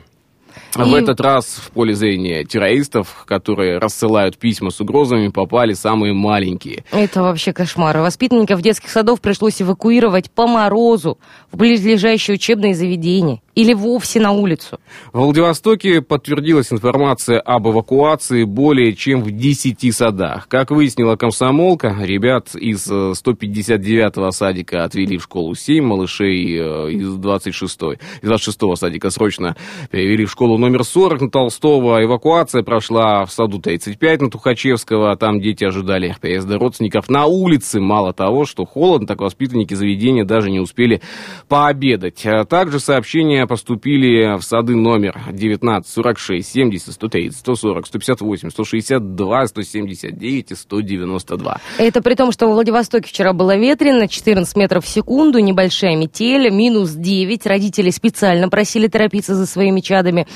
В 0.84 0.94
этот 0.94 1.20
раз 1.20 1.46
в 1.46 1.70
поле 1.70 1.94
зрения 1.94 2.44
террористов, 2.44 3.24
которые 3.26 3.78
рассылают 3.78 4.36
письма 4.36 4.70
с 4.70 4.80
угрозами, 4.80 5.28
попали 5.28 5.72
самые 5.72 6.12
маленькие. 6.12 6.84
Это 6.90 7.22
вообще 7.22 7.52
кошмар. 7.52 7.96
Воспитанников 7.98 8.60
детских 8.62 8.90
садов 8.90 9.20
пришлось 9.20 9.60
эвакуировать 9.62 10.30
по 10.30 10.46
морозу 10.46 11.18
в 11.50 11.56
близлежащее 11.56 12.34
учебное 12.34 12.74
заведение 12.74 13.40
или 13.56 13.72
вовсе 13.72 14.20
на 14.20 14.32
улицу. 14.32 14.78
В 15.12 15.18
Владивостоке 15.18 16.02
подтвердилась 16.02 16.72
информация 16.72 17.40
об 17.40 17.66
эвакуации 17.66 18.44
более 18.44 18.94
чем 18.94 19.22
в 19.22 19.30
10 19.30 19.94
садах. 19.94 20.46
Как 20.48 20.70
выяснила 20.70 21.16
комсомолка, 21.16 21.96
ребят 21.98 22.54
из 22.54 22.86
э, 22.90 23.12
159-го 23.12 24.30
садика 24.30 24.84
отвели 24.84 25.16
в 25.16 25.22
школу 25.22 25.54
7, 25.54 25.82
малышей 25.82 26.54
э, 26.54 26.90
из 26.92 27.16
26-й, 27.16 27.98
из 28.20 28.28
26-го 28.28 28.76
садика 28.76 29.08
срочно 29.08 29.56
перевели 29.90 30.26
в 30.26 30.30
школу 30.30 30.58
номер 30.66 30.82
40 30.82 31.20
на 31.20 31.30
Толстого. 31.30 32.02
Эвакуация 32.02 32.64
прошла 32.64 33.24
в 33.24 33.30
саду 33.30 33.60
35 33.60 34.22
на 34.22 34.30
Тухачевского. 34.30 35.16
Там 35.16 35.40
дети 35.40 35.64
ожидали 35.64 36.16
приезда 36.20 36.58
родственников 36.58 37.08
на 37.08 37.26
улице. 37.26 37.78
Мало 37.78 38.12
того, 38.12 38.44
что 38.46 38.64
холодно, 38.64 39.06
так 39.06 39.20
воспитанники 39.20 39.74
заведения 39.74 40.24
даже 40.24 40.50
не 40.50 40.58
успели 40.58 41.02
пообедать. 41.48 42.26
А 42.26 42.44
Также 42.44 42.80
сообщения 42.80 43.46
поступили 43.46 44.36
в 44.36 44.42
сады 44.42 44.74
номер 44.74 45.20
19, 45.30 45.88
46, 45.88 46.48
70, 46.48 46.92
130, 46.92 47.38
140, 47.38 47.86
158, 47.86 48.50
162, 48.50 49.46
179 49.46 50.50
и 50.50 50.54
192. 50.56 51.60
Это 51.78 52.02
при 52.02 52.14
том, 52.16 52.32
что 52.32 52.48
во 52.48 52.54
Владивостоке 52.54 53.08
вчера 53.08 53.32
было 53.32 53.56
ветрено, 53.56 54.08
14 54.08 54.56
метров 54.56 54.84
в 54.84 54.88
секунду, 54.88 55.38
небольшая 55.38 55.94
метель, 55.94 56.50
минус 56.50 56.90
9. 56.90 57.46
Родители 57.46 57.90
специально 57.90 58.48
просили 58.48 58.88
торопиться 58.88 59.36
за 59.36 59.46
своими 59.46 59.78
чадами. 59.78 60.26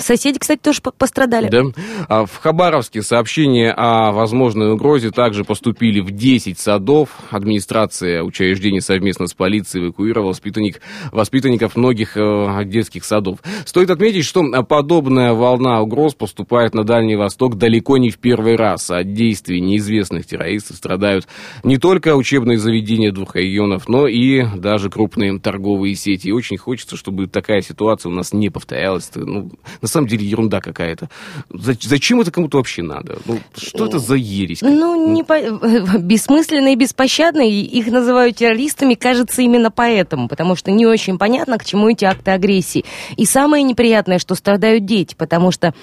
Соседи, 0.00 0.38
кстати, 0.38 0.60
тоже 0.60 0.80
по- 0.82 0.92
пострадали. 0.92 1.48
Да. 1.48 1.62
А 2.08 2.26
В 2.26 2.36
Хабаровске 2.36 3.02
сообщения 3.02 3.72
о 3.72 4.12
возможной 4.12 4.72
угрозе 4.72 5.10
также 5.10 5.44
поступили 5.44 6.00
в 6.00 6.10
10 6.10 6.58
садов. 6.58 7.10
Администрация 7.30 8.22
учреждений 8.22 8.80
совместно 8.80 9.26
с 9.26 9.34
полицией 9.34 9.86
эвакуировала 9.86 10.30
воспитанник, 10.30 10.80
воспитанников 11.12 11.76
многих 11.76 12.16
э, 12.16 12.64
детских 12.64 13.04
садов. 13.04 13.38
Стоит 13.64 13.90
отметить, 13.90 14.24
что 14.24 14.42
подобная 14.62 15.34
волна 15.34 15.80
угроз 15.80 16.14
поступает 16.14 16.74
на 16.74 16.84
Дальний 16.84 17.16
Восток 17.16 17.56
далеко 17.56 17.98
не 17.98 18.10
в 18.10 18.18
первый 18.18 18.56
раз. 18.56 18.90
От 18.90 19.12
действий 19.12 19.60
неизвестных 19.60 20.26
террористов 20.26 20.76
страдают 20.76 21.26
не 21.64 21.76
только 21.76 22.16
учебные 22.16 22.58
заведения 22.58 23.12
двух 23.12 23.36
регионов, 23.36 23.88
но 23.88 24.06
и 24.06 24.44
даже 24.56 24.90
крупные 24.90 25.38
торговые 25.38 25.94
сети. 25.94 26.28
И 26.28 26.32
очень 26.32 26.56
хочется, 26.56 26.96
чтобы 26.96 27.26
такая 27.26 27.60
ситуация 27.60 28.10
у 28.10 28.14
нас 28.14 28.32
не 28.32 28.50
повторялась. 28.50 29.10
Ну, 29.14 29.50
на 29.82 29.88
самом 29.90 30.06
деле 30.08 30.26
ерунда 30.26 30.60
какая-то. 30.60 31.08
За- 31.50 31.76
Зачем 31.80 32.20
это 32.20 32.30
кому-то 32.30 32.58
вообще 32.58 32.82
надо? 32.82 33.18
Ну, 33.26 33.38
что 33.56 33.86
это 33.86 33.98
за 33.98 34.14
ересь? 34.14 34.62
Ну, 34.62 35.12
не 35.12 35.22
по... 35.24 35.38
бессмысленные 35.98 36.76
беспощадные, 36.76 37.62
их 37.62 37.86
называют 37.88 38.36
террористами, 38.36 38.94
кажется, 38.94 39.42
именно 39.42 39.70
поэтому, 39.70 40.28
потому 40.28 40.56
что 40.56 40.70
не 40.70 40.86
очень 40.86 41.18
понятно, 41.18 41.58
к 41.58 41.64
чему 41.64 41.88
эти 41.90 42.04
акты 42.04 42.30
агрессии. 42.30 42.84
И 43.16 43.24
самое 43.26 43.62
неприятное, 43.62 44.18
что 44.18 44.34
страдают 44.34 44.84
дети, 44.84 45.14
потому 45.16 45.50
что 45.52 45.74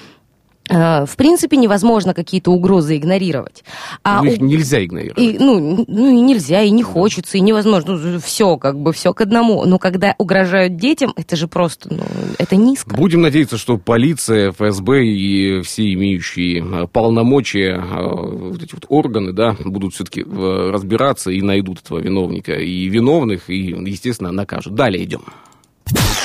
в 0.70 1.16
принципе, 1.16 1.58
невозможно 1.58 2.14
какие-то 2.14 2.52
угрозы 2.52 2.98
игнорировать. 2.98 3.64
А 4.04 4.22
Ну, 4.22 4.32
их 4.32 4.42
у- 4.42 4.46
нельзя 4.46 4.84
игнорировать. 4.84 5.20
и, 5.22 5.38
ну, 5.40 5.86
ну, 5.88 6.10
и 6.10 6.20
нельзя, 6.22 6.62
и 6.62 6.70
не 6.72 6.84
хочется, 6.84 7.38
и 7.38 7.42
невозможно. 7.42 8.20
все, 8.20 8.58
как 8.58 8.80
бы, 8.80 8.92
все 8.94 9.14
к 9.14 9.22
одному. 9.22 9.66
Но 9.66 9.80
когда 9.80 10.16
угрожают 10.18 10.76
детям, 10.78 11.14
это 11.16 11.36
же 11.36 11.48
просто, 11.48 11.94
ну, 11.94 12.04
это 12.38 12.56
низко. 12.56 12.96
Будем 12.96 13.22
надеяться, 13.22 13.58
что 13.58 13.78
полиция, 13.78 14.52
ФСБ 14.52 15.06
и 15.06 15.62
все 15.62 15.94
имеющие 15.94 16.64
э, 16.84 16.88
полномочия, 16.88 17.76
э, 17.78 18.26
вот 18.52 18.62
эти 18.64 18.74
вот 18.74 18.86
органы, 18.90 19.34
да, 19.34 19.56
будут 19.64 19.94
все-таки 19.94 20.24
разбираться 20.24 21.32
и 21.32 21.42
найдут 21.42 21.80
этого 21.84 22.00
виновника. 22.00 22.54
И 22.54 22.88
виновных, 22.90 23.50
и, 23.50 23.58
естественно, 23.86 24.32
накажут. 24.32 24.76
Далее 24.76 25.04
идем. 25.04 25.22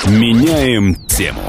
Меняем 0.07 0.97
тему. 1.07 1.41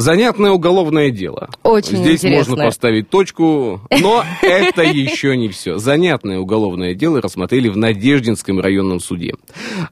Занятное 0.00 0.50
уголовное 0.50 1.10
дело. 1.10 1.50
Очень 1.62 1.98
Здесь 1.98 2.20
интересное. 2.20 2.38
можно 2.38 2.64
поставить 2.64 3.10
точку, 3.10 3.82
но 4.00 4.24
это 4.42 4.82
еще 4.82 5.36
не 5.36 5.50
все. 5.50 5.76
Занятное 5.76 6.38
уголовное 6.38 6.94
дело 6.94 7.20
рассмотрели 7.20 7.68
в 7.68 7.76
Надеждинском 7.76 8.60
районном 8.60 9.00
суде. 9.00 9.34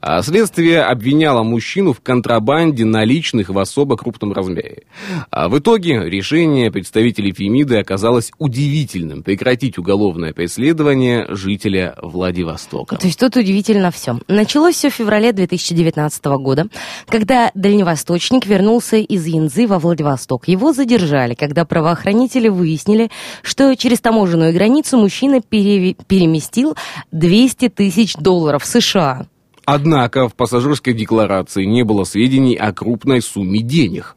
А 0.01 0.23
Следствие 0.23 0.81
обвиняло 0.81 1.43
мужчину 1.43 1.93
в 1.93 2.01
контрабанде 2.01 2.87
наличных 2.87 3.51
в 3.51 3.59
особо 3.59 3.99
крупном 3.99 4.33
размере. 4.33 4.85
А 5.31 5.51
в 5.51 5.59
итоге 5.59 6.09
решение 6.09 6.73
представителей 6.73 7.35
Фемиды 7.35 7.77
оказалось 7.77 8.33
удивительным 8.39 9.23
прекратить 9.23 9.77
уголовное 9.77 10.33
преследование 10.33 11.27
жителя 11.29 11.97
Владивостока. 12.01 12.97
То 12.97 13.07
есть 13.07 13.21
тут 13.21 13.37
удивительно 13.37 13.91
все. 13.91 14.19
Началось 14.27 14.77
все 14.77 14.89
в 14.89 14.95
феврале 14.95 15.35
2019 15.35 16.25
года, 16.39 16.69
когда 17.09 17.51
дальневосточник 17.55 18.47
вернулся 18.47 18.97
из 18.97 19.27
Янзы 19.27 19.67
во 19.67 19.79
Владивосток. 19.79 19.98
Его 20.47 20.73
задержали, 20.73 21.35
когда 21.35 21.65
правоохранители 21.65 22.49
выяснили, 22.49 23.11
что 23.43 23.75
через 23.75 24.01
таможенную 24.01 24.53
границу 24.53 24.99
мужчина 24.99 25.41
переви- 25.41 25.97
переместил 26.07 26.77
200 27.13 27.69
тысяч 27.69 28.15
долларов 28.15 28.65
США. 28.65 29.27
Однако 29.71 30.31
в 30.31 30.35
пассажирской 30.35 30.95
декларации 30.95 31.67
не 31.67 31.83
было 31.83 32.05
сведений 32.05 32.55
о 32.55 32.73
крупной 32.73 33.21
сумме 33.21 33.61
денег. 33.61 34.17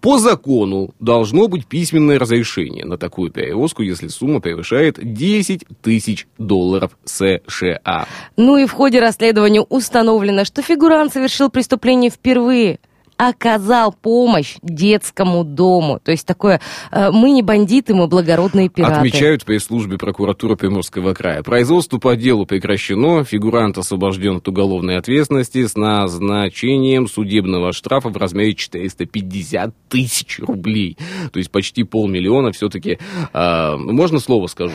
По 0.00 0.18
закону 0.18 0.90
должно 0.98 1.46
быть 1.46 1.66
письменное 1.66 2.18
разрешение 2.18 2.84
на 2.84 2.98
такую 2.98 3.30
перевозку, 3.30 3.82
если 3.82 4.08
сумма 4.08 4.40
превышает 4.40 4.98
10 5.00 5.66
тысяч 5.82 6.26
долларов 6.36 6.98
США. 7.04 8.08
Ну 8.36 8.56
и 8.56 8.66
в 8.66 8.72
ходе 8.72 8.98
расследования 8.98 9.60
установлено, 9.60 10.44
что 10.44 10.62
фигурант 10.62 11.12
совершил 11.12 11.48
преступление 11.48 12.10
впервые 12.10 12.80
оказал 13.18 13.92
помощь 13.92 14.56
детскому 14.62 15.44
дому. 15.44 16.00
То 16.02 16.12
есть 16.12 16.24
такое, 16.24 16.60
э, 16.92 17.10
мы 17.10 17.32
не 17.32 17.42
бандиты, 17.42 17.92
мы 17.92 18.06
благородные 18.06 18.68
пираты. 18.68 18.94
Отмечают 18.94 19.42
в 19.42 19.44
пресс-службе 19.44 19.98
прокуратуры 19.98 20.56
Приморского 20.56 21.14
края. 21.14 21.42
Производство 21.42 21.98
по 21.98 22.16
делу 22.16 22.46
прекращено, 22.46 23.24
фигурант 23.24 23.76
освобожден 23.76 24.36
от 24.36 24.46
уголовной 24.48 24.96
ответственности 24.98 25.66
с 25.66 25.76
назначением 25.76 27.08
судебного 27.08 27.72
штрафа 27.72 28.08
в 28.08 28.16
размере 28.16 28.54
450 28.54 29.74
тысяч 29.88 30.38
рублей. 30.38 30.96
То 31.32 31.38
есть 31.38 31.50
почти 31.50 31.82
полмиллиона 31.82 32.52
все-таки. 32.52 32.98
можно 33.34 34.20
слово 34.20 34.46
скажу? 34.46 34.74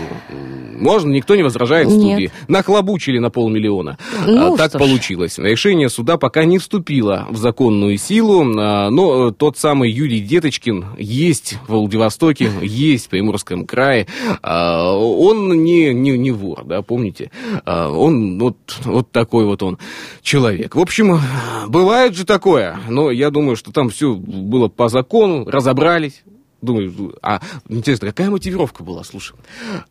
Можно, 0.78 1.12
никто 1.12 1.36
не 1.36 1.44
возражает 1.44 1.88
в 1.88 1.92
Нет. 1.96 2.00
студии. 2.00 2.32
Нахлобучили 2.50 3.20
на 3.20 3.30
полмиллиона. 3.30 3.98
Ну, 4.28 4.54
А, 4.54 4.58
так 4.58 4.74
получилось. 4.74 5.38
Решение 5.38 5.90
суда 5.90 6.18
пока 6.18 6.44
не 6.44 6.58
вступило 6.60 7.26
в 7.30 7.38
законную 7.38 7.98
силу, 7.98 8.33
а, 8.42 8.90
но 8.90 9.30
э, 9.30 9.32
тот 9.32 9.58
самый 9.58 9.92
Юрий 9.92 10.20
Деточкин 10.20 10.86
есть 10.98 11.58
в 11.68 11.74
Владивостоке, 11.74 12.50
есть 12.62 13.08
в 13.08 13.10
Приморском 13.10 13.66
крае. 13.66 14.08
А, 14.42 14.92
Он 14.94 15.64
не, 15.64 15.94
не, 15.94 16.18
не 16.18 16.32
вор, 16.32 16.64
да, 16.66 16.82
помните? 16.82 17.32
А, 17.66 17.90
Он 17.90 18.40
вот, 18.40 18.58
вот 18.86 19.12
такой 19.12 19.46
вот 19.46 19.64
он 19.64 19.78
человек. 20.22 20.76
В 20.76 20.80
общем, 20.80 21.20
бывает 21.68 22.16
же 22.16 22.26
такое, 22.26 22.80
но 22.90 23.12
я 23.12 23.30
думаю, 23.30 23.56
что 23.56 23.72
там 23.72 23.90
все 23.90 24.14
было 24.14 24.68
по 24.68 24.90
закону, 24.90 25.46
разобрались. 25.46 26.24
Думаю, 26.64 27.14
а 27.22 27.42
интересно, 27.68 28.08
какая 28.08 28.30
мотивировка 28.30 28.84
была, 28.84 29.04
слушай? 29.04 29.36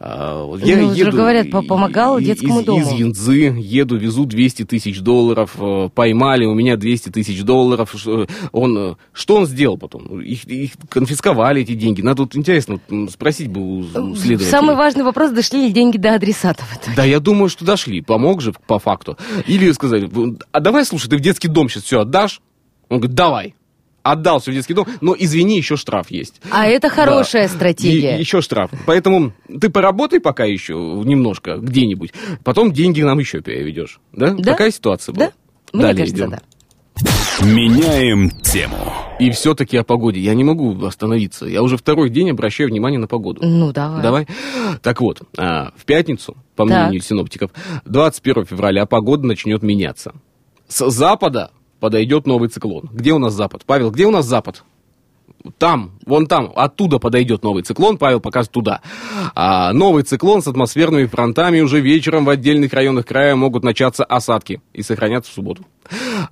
А, 0.00 0.43
вот 0.43 0.64
я 0.64 0.76
Ну, 0.79 0.95
еду 0.95 1.12
говорят, 1.12 1.50
по- 1.50 1.61
помогал 1.61 2.17
и- 2.17 2.25
детскому 2.25 2.61
из, 2.61 2.64
дому. 2.64 2.81
Из 2.81 2.93
Янзы 2.93 3.55
еду, 3.61 3.99
везу 3.99 4.25
200 4.25 4.64
тысяч 4.64 5.00
долларов, 5.00 5.55
э, 5.59 5.91
поймали, 5.95 6.47
у 6.47 6.55
меня 6.55 6.79
200 6.79 7.11
тысяч 7.11 7.42
долларов. 7.42 7.94
Ш- 7.94 8.27
Он, 8.53 8.79
э, 8.79 8.94
что 9.12 9.37
он 9.37 9.47
сделал 9.47 9.77
потом? 9.77 10.20
Их, 10.23 10.44
их 10.47 10.70
конфисковали, 10.88 11.61
эти 11.61 11.75
деньги. 11.75 12.01
Надо 12.01 12.23
вот 12.23 12.35
интересно 12.37 12.81
спросить 13.11 13.49
бы 13.49 13.61
у, 13.61 13.83
следователей. 13.85 14.38
Самый 14.51 14.75
важный 14.75 15.05
вопрос, 15.05 15.31
дошли 15.31 15.66
ли 15.66 15.73
деньги 15.73 15.99
до 15.99 16.14
адресата 16.14 16.64
в 16.64 16.75
итоге? 16.75 16.97
Да, 16.97 17.05
я 17.05 17.20
думаю, 17.20 17.51
что 17.51 17.66
дошли. 17.66 18.01
Помог 18.01 18.40
же 18.40 18.55
по 18.66 18.79
факту. 18.79 19.18
Или 19.47 19.70
сказали, 19.73 20.11
а 20.53 20.61
давай, 20.61 20.87
слушай, 20.87 21.11
ты 21.11 21.18
в 21.18 21.20
детский 21.20 21.49
дом 21.49 21.68
сейчас 21.68 21.83
все 21.83 22.01
отдашь? 22.01 22.40
Он 22.88 22.97
говорит, 22.99 23.14
давай. 23.14 23.55
Отдал 24.03 24.41
все 24.41 24.51
в 24.51 24.55
детский 24.55 24.75
дом, 24.75 24.87
но 25.01 25.15
извини, 25.19 25.57
еще 25.57 25.77
штраф 25.77 26.11
есть. 26.11 26.41
А 26.51 26.67
это 26.67 26.88
хорошая 26.88 27.47
стратегия. 27.49 28.17
И, 28.17 28.21
еще 28.21 28.41
штраф. 28.41 28.71
Поэтому 28.87 29.33
ты 29.61 29.71
поработай 29.71 30.21
пока 30.21 30.45
еще 30.45 30.75
немножко 30.75 31.57
где-нибудь, 31.57 32.12
потом 32.45 32.73
деньги 32.73 33.03
нам 33.03 33.19
еще 33.19 33.41
переведешь. 33.41 34.01
Да? 34.12 34.33
Да. 34.35 34.43
Такая 34.53 34.71
ситуация 34.71 35.12
была. 35.15 35.27
Да? 35.27 35.33
Мне 35.73 35.83
Далее 35.83 35.99
кажется, 36.05 36.25
идем. 36.25 36.31
да. 36.31 36.41
Меняем 37.41 38.31
тему. 38.31 38.77
И 39.19 39.31
все-таки 39.31 39.77
о 39.77 39.85
погоде. 39.85 40.21
Я 40.21 40.35
не 40.35 40.45
могу 40.45 40.85
остановиться. 40.85 41.47
Я 41.47 41.62
уже 41.62 41.77
второй 41.77 42.11
день 42.11 42.31
обращаю 42.31 42.69
внимание 42.69 42.99
на 42.99 43.07
погоду. 43.07 43.41
Ну, 43.45 43.73
давай. 43.73 44.03
Давай. 44.03 44.27
Так 44.83 45.01
вот, 45.01 45.23
а, 45.38 45.73
в 45.77 45.85
пятницу, 45.85 46.37
по 46.57 46.67
Так. 46.67 46.88
мнению 46.88 47.03
синоптиков, 47.03 47.51
21 47.87 48.45
февраля 48.47 48.85
погода 48.87 49.27
начнет 49.27 49.62
меняться. 49.62 50.12
С 50.69 50.88
запада 50.91 51.51
подойдет 51.83 52.29
новый 52.29 52.49
циклон. 52.49 52.88
Где 52.92 53.12
у 53.12 53.18
нас 53.18 53.35
запад? 53.35 53.64
Павел, 53.66 53.90
где 53.90 54.07
у 54.07 54.12
нас 54.12 54.25
запад? 54.25 54.62
Там, 55.59 55.99
вон 56.07 56.29
там, 56.29 56.53
оттуда 56.55 57.01
подойдет 57.01 57.42
новый 57.42 57.64
циклон, 57.64 57.99
Павел 57.99 58.21
показывает 58.21 58.53
туда. 58.53 58.81
А 59.35 59.73
новый 59.73 60.05
циклон 60.05 60.42
с 60.42 60.47
атмосферными 60.47 61.07
фронтами 61.07 61.59
уже 61.61 61.81
вечером 61.81 62.25
в 62.25 62.31
отдельных 62.31 62.73
районах 62.73 63.07
края 63.07 63.35
могут 63.35 63.64
начаться 63.64 64.05
осадки 64.05 64.62
и 64.73 64.83
сохраняться 64.83 65.33
в 65.33 65.35
субботу. 65.35 65.66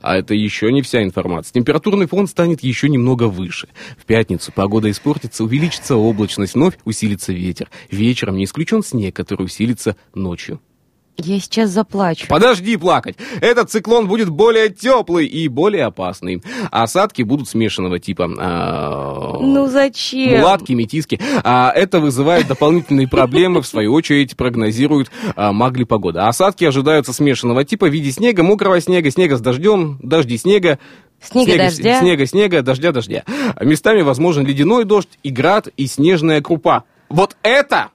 А 0.00 0.16
это 0.16 0.34
еще 0.34 0.70
не 0.70 0.82
вся 0.82 1.02
информация. 1.02 1.52
Температурный 1.54 2.06
фон 2.06 2.28
станет 2.28 2.62
еще 2.62 2.88
немного 2.88 3.24
выше. 3.24 3.66
В 3.98 4.04
пятницу 4.04 4.52
погода 4.52 4.88
испортится, 4.88 5.42
увеличится 5.42 5.96
облачность, 5.96 6.54
вновь 6.54 6.78
усилится 6.84 7.32
ветер. 7.32 7.68
Вечером 7.90 8.36
не 8.36 8.44
исключен 8.44 8.84
снег, 8.84 9.16
который 9.16 9.46
усилится 9.46 9.96
ночью. 10.14 10.60
Я 11.26 11.40
сейчас 11.40 11.70
заплачу. 11.70 12.26
Подожди 12.28 12.76
плакать. 12.76 13.16
Этот 13.40 13.70
циклон 13.70 14.06
будет 14.08 14.28
более 14.28 14.68
теплый 14.70 15.26
и 15.26 15.48
более 15.48 15.84
опасный. 15.84 16.42
Осадки 16.70 17.22
будут 17.22 17.48
смешанного 17.48 17.98
типа. 17.98 18.30
а, 18.38 19.38
Ну 19.40 19.68
зачем? 19.68 20.38
Мулатки, 20.40 20.72
метиски. 20.72 21.20
А 21.44 21.72
это 21.74 22.00
вызывает 22.00 22.46
дополнительные 22.48 23.08
проблемы, 23.08 23.62
в 23.62 23.66
свою 23.66 23.92
очередь 23.92 24.36
прогнозируют 24.36 25.10
а, 25.36 25.52
магли 25.52 25.84
погода. 25.84 26.28
Осадки 26.28 26.64
ожидаются 26.64 27.12
смешанного 27.12 27.64
типа 27.64 27.86
в 27.86 27.92
виде 27.92 28.10
снега, 28.10 28.42
мокрого 28.42 28.80
снега, 28.80 29.10
снега 29.10 29.36
с 29.36 29.40
дождем, 29.40 29.98
дожди 30.02 30.36
снега. 30.38 30.78
Снега, 31.22 31.56
дождя. 31.58 32.00
Снега, 32.00 32.26
снега, 32.26 32.62
дождя, 32.62 32.92
дождя. 32.92 33.24
Местами 33.60 34.00
возможен 34.00 34.46
ледяной 34.46 34.84
дождь, 34.84 35.18
и 35.22 35.28
град, 35.30 35.68
и 35.76 35.86
снежная 35.86 36.40
крупа. 36.40 36.84
Вот 37.10 37.36
это 37.42 37.88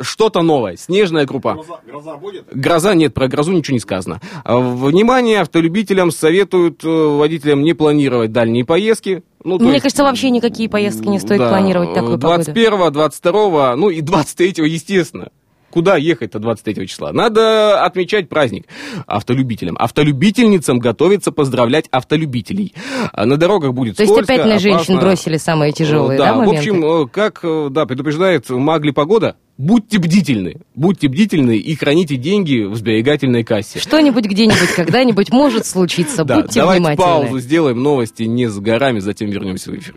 что-то 0.00 0.42
новое. 0.42 0.76
Снежная 0.76 1.26
крупа. 1.26 1.58
Гроза 1.86 2.16
будет? 2.16 2.46
Гроза 2.52 2.94
нет, 2.94 3.14
про 3.14 3.28
грозу 3.28 3.52
ничего 3.52 3.74
не 3.74 3.80
сказано. 3.80 4.20
А, 4.44 4.58
Внимание, 4.58 5.40
автолюбителям 5.40 6.10
советуют 6.10 6.84
э, 6.84 6.88
водителям 6.88 7.62
не 7.62 7.72
планировать 7.74 8.32
дальние 8.32 8.64
поездки. 8.64 9.22
Ну, 9.44 9.58
Мне 9.58 9.72
есть, 9.74 9.82
кажется, 9.82 10.02
вообще 10.02 10.30
никакие 10.30 10.68
поездки 10.68 11.06
не 11.06 11.18
стоит 11.20 11.38
да, 11.38 11.48
планировать 11.48 11.94
такой 11.94 12.18
погоды. 12.18 12.52
21 12.52 12.92
22 12.92 13.76
ну 13.76 13.90
и 13.90 14.00
23 14.00 14.54
естественно. 14.68 15.30
Куда 15.70 15.96
ехать-то 15.96 16.38
23 16.38 16.86
числа? 16.88 17.12
Надо 17.12 17.84
отмечать 17.84 18.30
праздник 18.30 18.66
автолюбителям. 19.06 19.76
Автолюбительницам 19.78 20.78
готовиться 20.78 21.32
поздравлять 21.32 21.86
автолюбителей. 21.90 22.74
А 23.12 23.26
На 23.26 23.36
дорогах 23.36 23.74
будет 23.74 23.96
То 23.96 24.02
есть 24.04 24.12
скользко, 24.12 24.32
опять 24.34 24.46
на 24.46 24.58
женщин 24.58 24.94
опасно. 24.94 25.00
бросили 25.00 25.36
самые 25.36 25.72
тяжелые, 25.72 26.18
да, 26.18 26.26
Да, 26.28 26.32
в 26.34 26.36
моменты? 26.38 26.58
общем, 26.60 26.84
э, 26.84 27.06
как 27.08 27.40
э, 27.42 27.68
да, 27.70 27.84
предупреждает 27.84 28.48
Магли 28.48 28.90
Погода, 28.92 29.36
будьте 29.58 29.98
бдительны. 29.98 30.56
Будьте 30.74 31.08
бдительны 31.08 31.56
и 31.56 31.74
храните 31.74 32.16
деньги 32.16 32.64
в 32.64 32.74
сберегательной 32.76 33.44
кассе. 33.44 33.78
Что-нибудь 33.78 34.24
где-нибудь, 34.26 34.70
когда-нибудь 34.74 35.30
может 35.32 35.66
случиться. 35.66 36.24
Да, 36.24 36.40
Будьте 36.42 36.60
давайте 36.60 36.80
внимательны. 36.80 37.06
паузу 37.06 37.38
сделаем, 37.40 37.82
новости 37.82 38.24
не 38.24 38.46
с 38.48 38.58
горами, 38.58 38.98
затем 39.00 39.30
вернемся 39.30 39.70
в 39.70 39.76
эфир. 39.76 39.94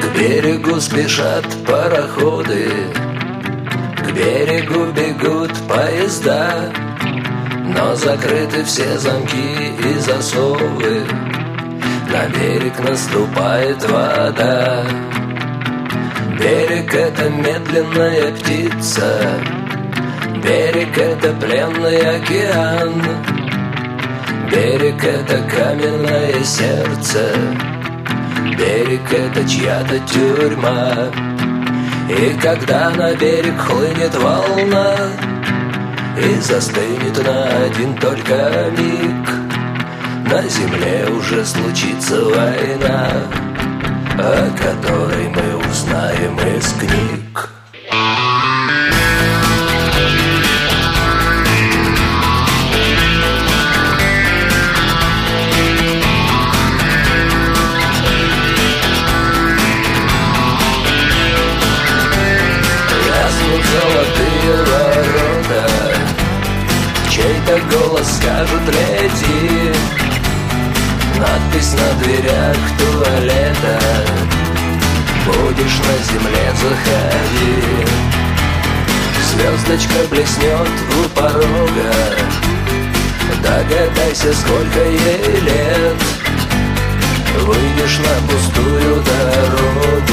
К 0.00 0.18
берегу 0.18 0.80
спешат 0.80 1.46
пароходы, 1.66 2.68
берегу 4.16 4.86
бегут 4.92 5.52
поезда 5.68 6.72
Но 7.64 7.94
закрыты 7.94 8.64
все 8.64 8.98
замки 8.98 9.74
и 9.84 9.98
засовы. 9.98 11.04
На 12.10 12.26
берег 12.28 12.78
наступает 12.80 13.82
вода. 13.90 14.84
Берег— 16.38 16.94
это 16.94 17.28
медленная 17.28 18.32
птица. 18.32 19.20
Берег— 20.42 20.96
это 20.98 21.32
пленный 21.34 22.16
океан. 22.16 23.02
Берег— 24.50 25.04
это 25.04 25.42
каменное 25.54 26.42
сердце. 26.44 27.32
Берег— 28.56 29.02
это 29.12 29.46
чья-то 29.46 29.98
тюрьма 29.98 31.25
И 32.08 32.38
когда 32.40 32.90
на 32.90 33.14
берег 33.16 33.58
хлынет 33.58 34.14
волна 34.14 34.94
И 36.16 36.40
застынет 36.40 37.24
на 37.24 37.64
один 37.64 37.96
только 37.96 38.70
миг 38.78 39.28
На 40.30 40.42
земле 40.42 41.08
уже 41.10 41.44
случится 41.44 42.24
война 42.24 43.08
О 44.18 44.50
которой 44.56 45.28
мы 45.30 45.68
узнаем 45.68 46.38
из 46.56 46.72
книг 46.74 47.45
голос 67.96 68.16
скажет 68.16 68.62
лети 68.66 69.72
Надпись 71.18 71.72
на 71.72 72.04
дверях 72.04 72.56
туалета. 72.78 73.80
Будешь 75.24 75.78
на 75.78 76.12
земле, 76.12 76.52
заходи. 76.60 77.86
Звездочка 79.30 80.06
блеснет 80.10 80.68
у 80.98 81.08
порога. 81.08 81.92
Догадайся, 83.42 84.34
сколько 84.34 84.84
ей 84.84 85.40
лет. 85.40 86.02
Выйдешь 87.40 87.98
на 87.98 88.28
пустую 88.28 89.02
дорогу. 89.02 90.12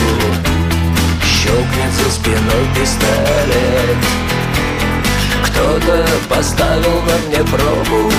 Щелкнет 1.21 1.91
за 1.91 2.11
спиной 2.11 2.65
пистолет 2.75 4.22
Кто-то 5.63 6.05
поставил 6.27 7.01
на 7.03 7.17
мне 7.25 7.37
пробу 7.37 8.11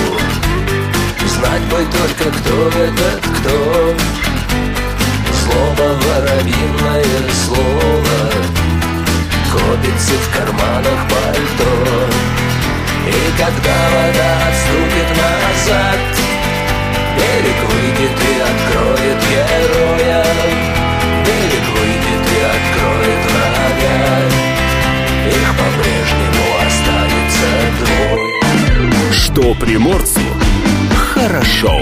Знать 1.27 1.61
бы 1.65 1.77
только, 1.77 2.35
кто 2.39 2.69
этот 2.69 3.21
кто. 3.21 3.93
Злоба 5.31 5.93
воробьиное 5.93 7.05
слово 7.45 8.17
Копится 9.51 10.13
в 10.13 10.35
карманах 10.35 10.99
пальто. 11.07 11.71
И 13.05 13.31
когда 13.37 13.77
вода 13.93 14.31
отступит 14.49 15.09
назад 15.15 16.01
Берег 17.15 17.59
выйдет 17.69 18.17
и 18.21 18.41
откроет 18.41 19.19
героя. 19.29 20.25
Берег 21.23 21.65
выйдет 21.77 22.25
и 22.27 22.41
откроет 22.41 23.21
врага. 23.29 23.95
Их 25.27 25.49
по-прежнему 25.55 26.34
Что 29.35 29.53
приморцу 29.55 30.21
хорошо. 30.95 31.81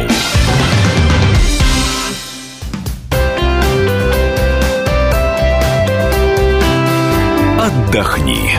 Отдохни. 7.62 8.50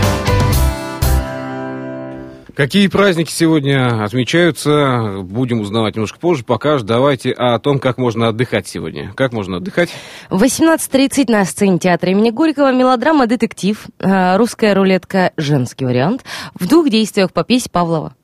Какие 2.54 2.87
праздники 2.87 3.33
сегодня 3.33 4.04
отмечаются, 4.04 5.22
будем 5.24 5.59
узнавать 5.59 5.96
немножко 5.96 6.20
позже. 6.20 6.44
Пока 6.44 6.78
же 6.78 6.85
давайте 6.85 7.33
о 7.33 7.59
том, 7.59 7.80
как 7.80 7.98
можно 7.98 8.28
отдыхать 8.28 8.68
сегодня. 8.68 9.12
Как 9.16 9.33
можно 9.33 9.57
отдыхать? 9.57 9.90
В 10.30 10.40
18.30 10.40 11.33
на 11.33 11.44
сцене 11.44 11.80
театра 11.80 12.12
имени 12.12 12.30
Горького 12.30 12.72
мелодрама 12.72 13.26
«Детектив», 13.26 13.87
э, 13.98 14.37
русская 14.37 14.72
рулетка 14.72 15.33
«Женский 15.37 15.85
вариант» 15.85 16.22
в 16.54 16.68
двух 16.68 16.88
действиях 16.90 17.33
по 17.33 17.42
пьесе 17.42 17.68
Павлова. 17.72 18.14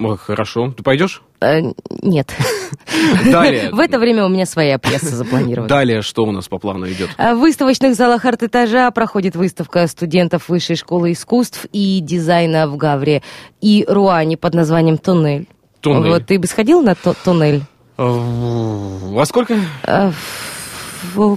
О, 0.00 0.16
Хорошо. 0.16 0.72
Ты 0.76 0.82
пойдешь? 0.82 1.22
Э, 1.40 1.60
нет. 2.02 2.34
Далее. 3.30 3.70
В 3.72 3.78
это 3.78 3.98
время 3.98 4.24
у 4.24 4.28
меня 4.28 4.46
своя 4.46 4.78
пьеса 4.78 5.14
запланирована. 5.14 5.68
Далее 5.68 6.02
что 6.02 6.24
у 6.24 6.32
нас 6.32 6.48
по 6.48 6.58
плану 6.58 6.88
идет? 6.88 7.10
А 7.18 7.34
В 7.34 7.40
выставочных 7.40 7.94
залах 7.94 8.24
арт-этажа 8.24 8.90
проходит 8.92 9.36
выставка 9.36 9.86
студентов 9.86 10.48
Высшей 10.48 10.76
школы 10.76 11.12
искусств 11.12 11.66
и 11.72 12.00
дизайна 12.00 12.66
в 12.66 12.76
Гавре 12.76 13.22
и 13.60 13.84
Руане 13.86 14.36
под 14.36 14.54
названием 14.54 14.96
«Туннель». 14.96 15.46
Туннель. 15.80 16.10
Вот 16.10 16.26
ты 16.26 16.38
бы 16.38 16.46
сходил 16.46 16.82
на 16.82 16.94
туннель? 16.94 17.62
Во 17.96 19.24
сколько? 19.26 19.58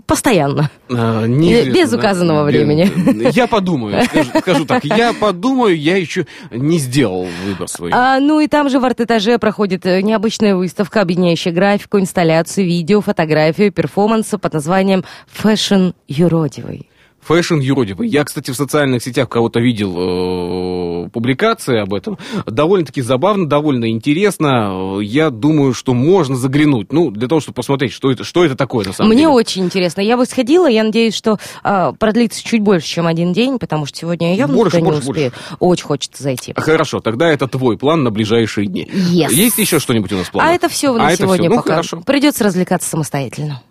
Постоянно. 0.06 0.70
А, 0.90 1.26
неизвестно, 1.26 1.74
Без 1.74 1.94
указанного 1.94 2.50
Без- 2.50 2.56
времени. 2.56 3.32
Я 3.34 3.48
подумаю, 3.48 4.04
скажу, 4.06 4.30
скажу 4.40 4.66
так. 4.66 4.84
Я 4.84 5.14
подумаю, 5.14 5.78
я 5.78 5.98
еще 5.98 6.28
не 6.52 6.78
сделал 6.78 7.28
выбор 7.46 7.68
свой. 7.68 7.92
А, 7.94 8.20
ну 8.20 8.40
и 8.40 8.48
там 8.48 8.70
же 8.70 8.80
в 8.80 8.86
арт-этаже 8.86 9.38
проходит 9.40 9.86
э, 9.86 10.02
необычная 10.02 10.56
выставка, 10.56 11.02
объединяющая 11.02 11.52
графику, 11.52 12.00
инсталляцию, 12.00 12.66
видео, 12.68 13.02
фотографию, 13.02 13.72
перформанса 13.72 14.38
под 14.38 14.54
названием 14.54 15.04
«Fashion 15.28 15.92
юродивый». 16.08 16.90
Fashion 17.26 17.60
юродивый. 17.60 18.08
Я, 18.08 18.24
кстати, 18.24 18.52
в 18.52 18.56
социальных 18.56 19.02
сетях 19.04 19.30
кого-то 19.30 19.60
видел 19.60 21.06
э, 21.06 21.10
публикации 21.10 21.78
об 21.80 21.94
этом. 21.94 22.18
Довольно-таки 22.46 23.02
забавно, 23.02 23.48
довольно 23.48 23.90
интересно. 23.90 24.98
Э, 25.00 25.04
Я 25.04 25.30
думаю, 25.30 25.74
что 25.74 25.94
можно 25.94 26.36
заглянуть. 26.36 26.92
Ну, 26.92 27.12
для 27.12 27.28
того, 27.28 27.42
чтобы 27.42 27.56
посмотреть, 27.56 27.92
что 27.94 28.12
это, 28.12 28.24
что 28.24 28.44
это 28.44 28.56
такое 28.56 28.86
на 28.86 28.94
самом 28.94 29.10
Мне 29.10 29.20
деле. 29.24 29.30
очень 29.30 29.64
интересно. 29.64 30.02
Я 30.02 30.18
бы 30.18 30.26
сходила, 30.26 30.68
я 30.68 30.84
надеюсь, 30.84 31.16
что 31.16 31.38
а, 31.64 31.94
продлится 31.94 32.44
чуть 32.44 32.62
больше, 32.62 32.88
чем 32.88 33.08
один 33.08 33.34
день, 33.34 33.60
потому 33.60 33.86
что 33.86 33.98
сегодня 34.00 34.30
я 34.32 34.36
явно 34.36 34.56
Больше, 34.56 34.78
туда 34.78 34.82
не 34.82 34.92
больше, 34.92 35.10
успею. 35.10 35.32
Очень 35.60 35.86
хочется 35.86 36.24
зайти. 36.24 36.54
Хорошо, 36.56 37.00
тогда 37.00 37.30
это 37.30 37.48
твой 37.48 37.78
план 37.78 38.04
на 38.04 38.12
ближайшие 38.12 38.68
дни. 38.68 38.88
Yes. 38.92 39.32
Есть 39.32 39.58
еще 39.58 39.80
что-нибудь 39.80 40.12
у 40.12 40.18
нас 40.18 40.28
в 40.28 40.32
планах? 40.32 40.52
А 40.52 40.56
это 40.56 40.70
все 40.70 40.92
на 40.94 41.08
А 41.08 41.16
сегодня 41.16 41.46
всё. 41.46 41.50
Ну, 41.50 41.56
пока. 41.58 41.70
хорошо. 41.72 42.02
Придется 42.06 42.44
развлекаться 42.44 42.90
самостоятельно. 42.90 43.62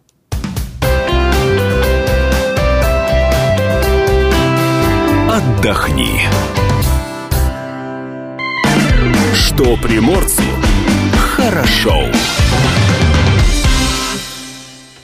Отдохни. 5.62 6.20
Что 9.33 9.77
приморцу 9.77 10.42
хорошо. 11.16 12.07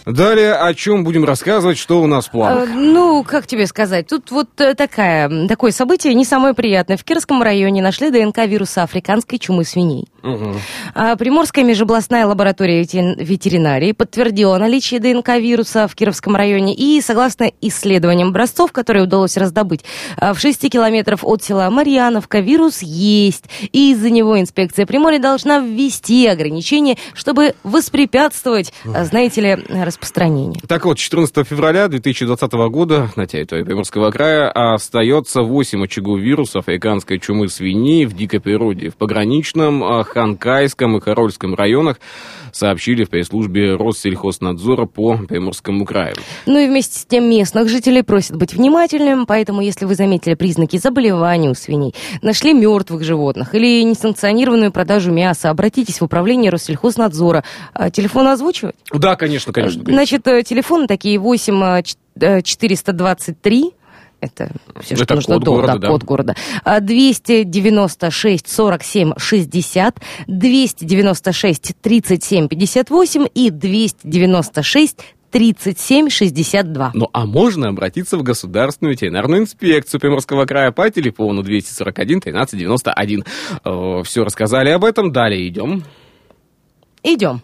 Далее 0.09 0.55
о 0.55 0.73
чем 0.73 1.05
будем 1.05 1.27
рассказывать, 1.27 1.77
что 1.77 2.01
у 2.01 2.07
нас 2.07 2.25
в 2.25 2.29
Э, 2.29 2.33
планах? 2.33 2.69
Ну, 2.75 3.23
как 3.25 3.47
тебе 3.47 3.67
сказать, 3.67 4.07
тут 4.07 4.31
вот 4.31 4.49
э, 4.59 4.75
такая, 4.75 5.47
такое 5.49 5.71
событие 5.71 6.15
не 6.15 6.25
самое 6.25 6.55
приятное. 6.55 6.97
В 6.97 7.05
Кировском 7.05 7.43
районе 7.43 7.83
нашли 7.83 8.11
ДНК 8.11 8.39
вируса 8.47 8.85
африканской 8.85 9.39
чумы 9.39 9.65
свиней. 9.65 10.09
Мгм. 10.23 10.57
А 10.95 11.17
Приморская 11.17 11.63
межобластная 11.63 12.27
лаборатория 12.27 12.81
ветеринарии 12.81 13.93
подтвердила 13.93 14.57
наличие 14.57 14.99
ДНК 14.99 15.37
вируса 15.37 15.87
в 15.87 15.95
Кировском 15.95 16.35
районе 16.37 16.75
и, 16.75 17.01
согласно 17.03 17.53
исследованиям 17.61 18.29
образцов, 18.29 18.73
которые 18.73 19.05
удалось 19.05 19.37
раздобыть, 19.37 19.85
а, 20.17 20.33
в 20.33 20.41
6 20.41 20.71
километров 20.71 21.23
от 21.23 21.43
села 21.43 21.69
Марьяновка 21.69 22.41
вирус 22.41 22.81
есть, 22.81 23.45
и 23.73 23.93
из-за 23.93 24.09
него 24.09 24.41
инспекция 24.41 24.87
Приморья 24.87 25.19
должна 25.19 25.59
ввести 25.59 26.27
ограничения, 26.27 26.97
чтобы 27.13 27.55
воспрепятствовать, 27.63 28.73
знаете 28.85 29.41
ли, 29.43 29.55
распространению. 29.55 29.98
Так 30.67 30.85
вот, 30.85 30.99
14 30.99 31.47
февраля 31.47 31.89
2020 31.89 32.53
года 32.71 33.11
на 33.17 33.27
территории 33.27 33.65
Приморского 33.65 34.11
края 34.11 34.51
остается 34.51 35.43
8 35.43 35.85
очагов 35.85 36.21
вируса 36.21 36.61
африканской 36.61 37.19
чумы 37.19 37.49
свиней 37.49 38.07
в 38.07 38.15
дикой 38.15 38.41
природе. 38.41 38.91
В 38.91 38.97
пограничном 38.97 39.83
а, 39.83 40.05
Ханкайском 40.05 40.97
и 40.97 41.01
Харольском 41.01 41.55
районах 41.55 42.01
сообщили 42.53 43.05
в 43.05 43.11
пресс-службе 43.11 43.77
Россельхознадзора 43.77 44.87
по 44.87 45.17
Приморскому 45.19 45.85
краю. 45.85 46.15
Ну 46.47 46.59
и 46.59 46.67
вместе 46.67 46.99
с 46.99 47.05
тем 47.05 47.29
местных 47.29 47.69
жителей 47.69 48.03
просят 48.03 48.37
быть 48.37 48.55
внимательными, 48.55 49.25
поэтому 49.27 49.61
если 49.61 49.85
вы 49.85 49.95
заметили 49.95 50.35
признаки 50.35 50.77
заболевания 50.79 51.51
у 51.51 51.55
свиней, 51.55 51.95
нашли 52.23 52.53
мертвых 52.55 53.03
животных 53.05 53.55
или 53.55 53.83
несанкционированную 53.83 54.73
продажу 54.73 55.13
мяса, 55.13 55.51
обратитесь 55.51 56.01
в 56.01 56.05
управление 56.05 56.51
Россельхознадзора. 56.51 57.45
А, 57.75 57.91
Телефон 57.91 58.27
озвучивать? 58.29 58.77
Да, 58.93 59.17
конечно, 59.17 59.53
конечно. 59.53 59.81
конечно. 59.85 59.95
Значит, 59.95 60.27
э, 60.29 60.43
телефоны 60.43 60.87
такие 60.87 61.19
8 61.19 61.63
э, 61.79 61.83
ч- 61.83 61.97
э, 62.21 62.43
423 62.43 63.73
Это 64.21 64.51
все, 64.81 64.95
Это 64.95 65.05
что 65.05 65.15
нужно 65.15 65.35
код 65.37 65.45
до, 65.45 65.51
города, 65.53 65.73
да, 65.75 65.79
да. 65.79 65.89
код 65.89 66.05
города. 66.05 66.37
А, 66.65 66.81
296 66.81 68.49
47 68.49 69.13
60, 69.17 69.97
296 70.27 71.75
37 71.81 72.49
58 72.49 73.27
и 73.35 73.51
296 73.51 74.97
37 75.31 76.09
62. 76.09 76.91
Ну, 76.95 77.09
а 77.13 77.27
можно 77.27 77.69
обратиться 77.69 78.17
в 78.17 78.23
Государственную 78.23 78.95
ветеринарную 78.95 79.43
инспекцию 79.43 80.01
Приморского 80.01 80.47
края 80.47 80.73
по 80.73 80.91
телефону 80.91 81.43
241 81.43 82.21
13 82.21 82.59
91. 82.59 83.25
Все 84.05 84.25
рассказали 84.25 84.71
об 84.71 84.85
этом. 84.85 85.13
Далее 85.13 85.47
идем. 85.47 85.85
Идем. 87.03 87.43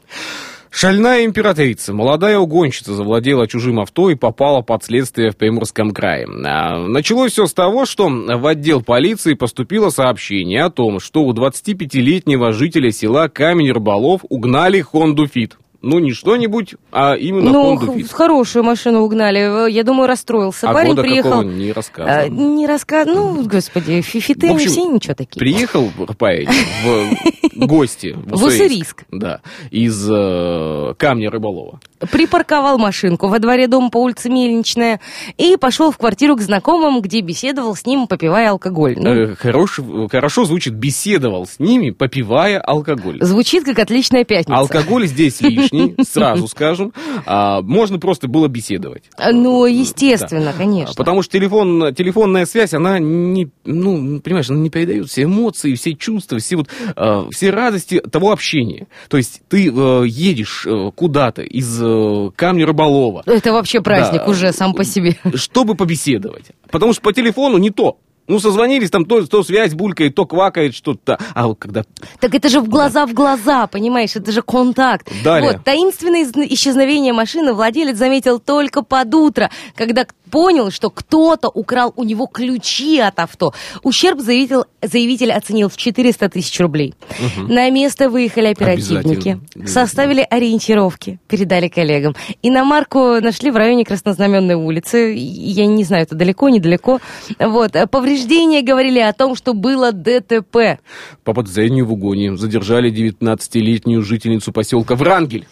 Шальная 0.77 1.25
императрица, 1.25 1.95
молодая 1.95 2.37
угонщица, 2.37 2.95
завладела 2.95 3.47
чужим 3.47 3.79
авто 3.79 4.11
и 4.11 4.17
попала 4.17 4.61
под 4.61 4.83
следствие 4.83 5.31
в 5.31 5.37
Приморском 5.37 5.93
крае. 5.93 6.27
А, 6.27 6.89
Началось 6.89 7.31
все 7.31 7.47
с 7.47 7.55
того, 7.55 7.87
что 7.87 8.09
в 8.09 8.45
отдел 8.45 8.83
полиции 8.83 9.35
поступило 9.35 9.91
сообщение 9.91 10.65
о 10.65 10.71
том, 10.71 10.99
что 10.99 11.23
у 11.23 11.33
25-летнего 11.33 12.51
жителя 12.51 12.91
села 12.91 13.29
Камень-Рыболов 13.29 14.23
угнали 14.29 14.81
Хонду 14.81 15.29
Фит. 15.29 15.57
Ну, 15.87 15.99
не 15.99 16.13
что-нибудь, 16.13 16.75
а 16.91 17.15
именно 17.15 17.51
ну, 17.53 17.77
х- 17.77 17.93
Фит. 17.93 18.11
хорошую 18.11 18.65
машину 18.65 19.03
угнали. 19.03 19.71
Я 19.71 19.83
думаю, 19.85 20.07
расстроился. 20.09 20.69
А 20.71 20.73
Парень 20.73 20.91
года 20.91 21.03
приехал. 21.03 21.43
не 21.43 21.71
а, 21.71 21.75
рассказывал. 21.75 22.31
не 22.31 22.67
рассказ... 22.67 23.07
Ну, 23.07 23.43
господи, 23.47 24.01
фифиты 24.01 24.49
общем, 24.49 24.71
все 24.71 24.85
ничего 24.87 25.15
такие. 25.15 25.39
Приехал 25.39 25.91
парень 26.19 26.49
в 26.85 27.67
гости 27.67 28.17
в. 28.17 28.35
Уссурийск. 28.45 29.05
Да, 29.11 29.41
из 29.71 30.07
э, 30.11 30.95
Камня 30.97 31.31
Рыболова. 31.31 31.81
Припарковал 32.11 32.79
машинку 32.79 33.29
во 33.29 33.39
дворе 33.39 33.67
дома 33.67 33.91
по 33.91 33.99
улице 33.99 34.29
Мельничная 34.31 35.01
и 35.37 35.57
пошел 35.57 35.91
в 35.91 35.99
квартиру 35.99 36.37
к 36.37 36.41
знакомым, 36.41 37.01
где 37.01 37.21
беседовал 37.21 37.75
с 37.77 37.85
ним, 37.87 38.07
попивая 38.07 38.51
алкоголь. 38.51 38.95
Ну, 38.99 39.11
Э, 39.15 39.35
хорош- 39.35 39.81
хорошо 40.11 40.45
звучит, 40.45 40.75
беседовал 40.75 41.47
с 41.47 41.59
ними, 41.59 41.91
попивая 41.91 42.59
алкоголь. 42.61 43.19
Звучит 43.23 43.65
как 43.65 43.79
отличная 43.79 44.25
пятница. 44.25 44.59
Алкоголь 44.59 45.07
здесь 45.07 45.41
лишний, 45.43 45.74
сразу 46.03 46.49
скажем. 46.49 46.93
А, 47.27 47.61
можно 47.63 47.99
просто 47.99 48.29
было 48.29 48.49
беседовать. 48.49 49.05
А, 49.17 49.33
Ну, 49.33 49.67
естественно, 49.67 50.53
конечно. 50.57 50.95
Потому 50.97 51.23
что 51.23 51.33
телефон, 51.39 51.95
телефонная 51.95 52.47
связь, 52.47 52.75
она 52.75 52.99
не, 52.99 53.49
ну, 53.65 54.21
понимаешь, 54.21 54.51
она 54.51 54.59
не 54.61 54.71
передает 54.71 55.09
все 55.09 55.25
эмоции, 55.25 55.75
все 55.75 55.95
чувства, 55.95 56.39
все 56.39 56.57
вот, 56.57 56.69
э, 56.97 57.25
все 57.31 57.51
радости 57.51 58.01
того 58.01 58.33
общения. 58.33 58.87
То 59.09 59.17
есть 59.17 59.43
ты 59.49 59.69
э, 59.69 60.05
едешь 60.07 60.67
э, 60.67 60.91
куда-то 60.95 61.43
из 61.43 61.81
э, 61.83 62.31
камня 62.37 62.67
рыболова, 62.67 63.23
Это 63.27 63.53
вообще 63.53 63.81
праздник 63.81 64.23
Да. 64.25 64.31
уже 64.31 64.53
сам 64.53 64.75
по 64.75 64.85
себе. 64.85 65.17
чтобы 65.35 65.75
побеседовать. 65.75 66.47
Потому 66.71 66.93
что 66.93 67.03
по 67.03 67.13
телефону 67.13 67.59
не 67.59 67.71
то. 67.71 67.99
Ну, 68.27 68.39
созвонились, 68.39 68.91
там 68.91 69.05
то, 69.05 69.27
то 69.27 69.43
связь 69.43 69.75
булькает, 69.75 70.15
то 70.15 70.25
квакает 70.25 70.75
что-то. 70.75 71.19
А 71.35 71.47
вот 71.47 71.59
когда 71.59 71.85
Так 72.21 72.35
это 72.35 72.49
же 72.49 72.61
в 72.61 72.69
глаза 72.69 73.07
в 73.07 73.13
глаза, 73.13 73.67
понимаешь, 73.67 74.17
это 74.17 74.33
же 74.33 74.43
контакт. 74.43 75.11
Далее. 75.23 75.53
Вот, 75.53 75.65
таинственное 75.65 76.25
исчезновение 76.49 77.13
машины 77.13 77.53
владелец 77.53 77.97
заметил 77.97 78.39
только 78.39 78.83
под 78.83 79.15
утро, 79.15 79.51
когда 79.77 80.07
понял, 80.31 80.73
что 80.73 80.91
кто-то 80.91 81.49
украл 81.49 81.93
у 81.95 82.03
него 82.03 82.27
ключи 82.27 82.99
от 82.99 83.21
авто. 83.21 83.55
Ущерб 83.85 84.19
заявитель, 84.21 84.63
заявитель 84.83 85.31
оценил 85.31 85.69
в 85.69 85.77
400 85.77 86.29
тысяч 86.29 86.59
рублей. 86.59 86.95
На 87.37 87.71
место 87.71 88.11
выехали 88.11 88.47
оперативники, 88.47 89.39
составили 89.65 90.27
ориентировки, 90.29 91.21
передали 91.29 91.69
коллегам. 91.69 92.17
Иномарку 92.43 93.21
нашли 93.21 93.53
в 93.53 93.57
районе 93.57 93.85
Краснознаменной 93.85 94.57
улицы. 94.57 95.15
Я 95.17 95.67
не 95.67 95.85
знаю, 95.85 96.03
это 96.03 96.17
далеко, 96.17 96.49
недалеко. 96.49 96.99
Вот. 97.39 97.77
э, 97.77 97.87
Повреждения 98.15 98.63
говорили 98.63 99.01
о 99.01 99.13
том, 99.13 99.35
что 99.35 99.55
было 99.55 99.91
ДТП. 99.91 100.79
по 101.25 101.35
подозрению 101.35 101.87
в 101.87 101.93
угоне 101.95 102.37
задержали 102.37 102.93
19-летнюю 102.93 104.03
жительницу 104.03 104.53
поселка 104.53 104.95
Врангель, 104.95 105.49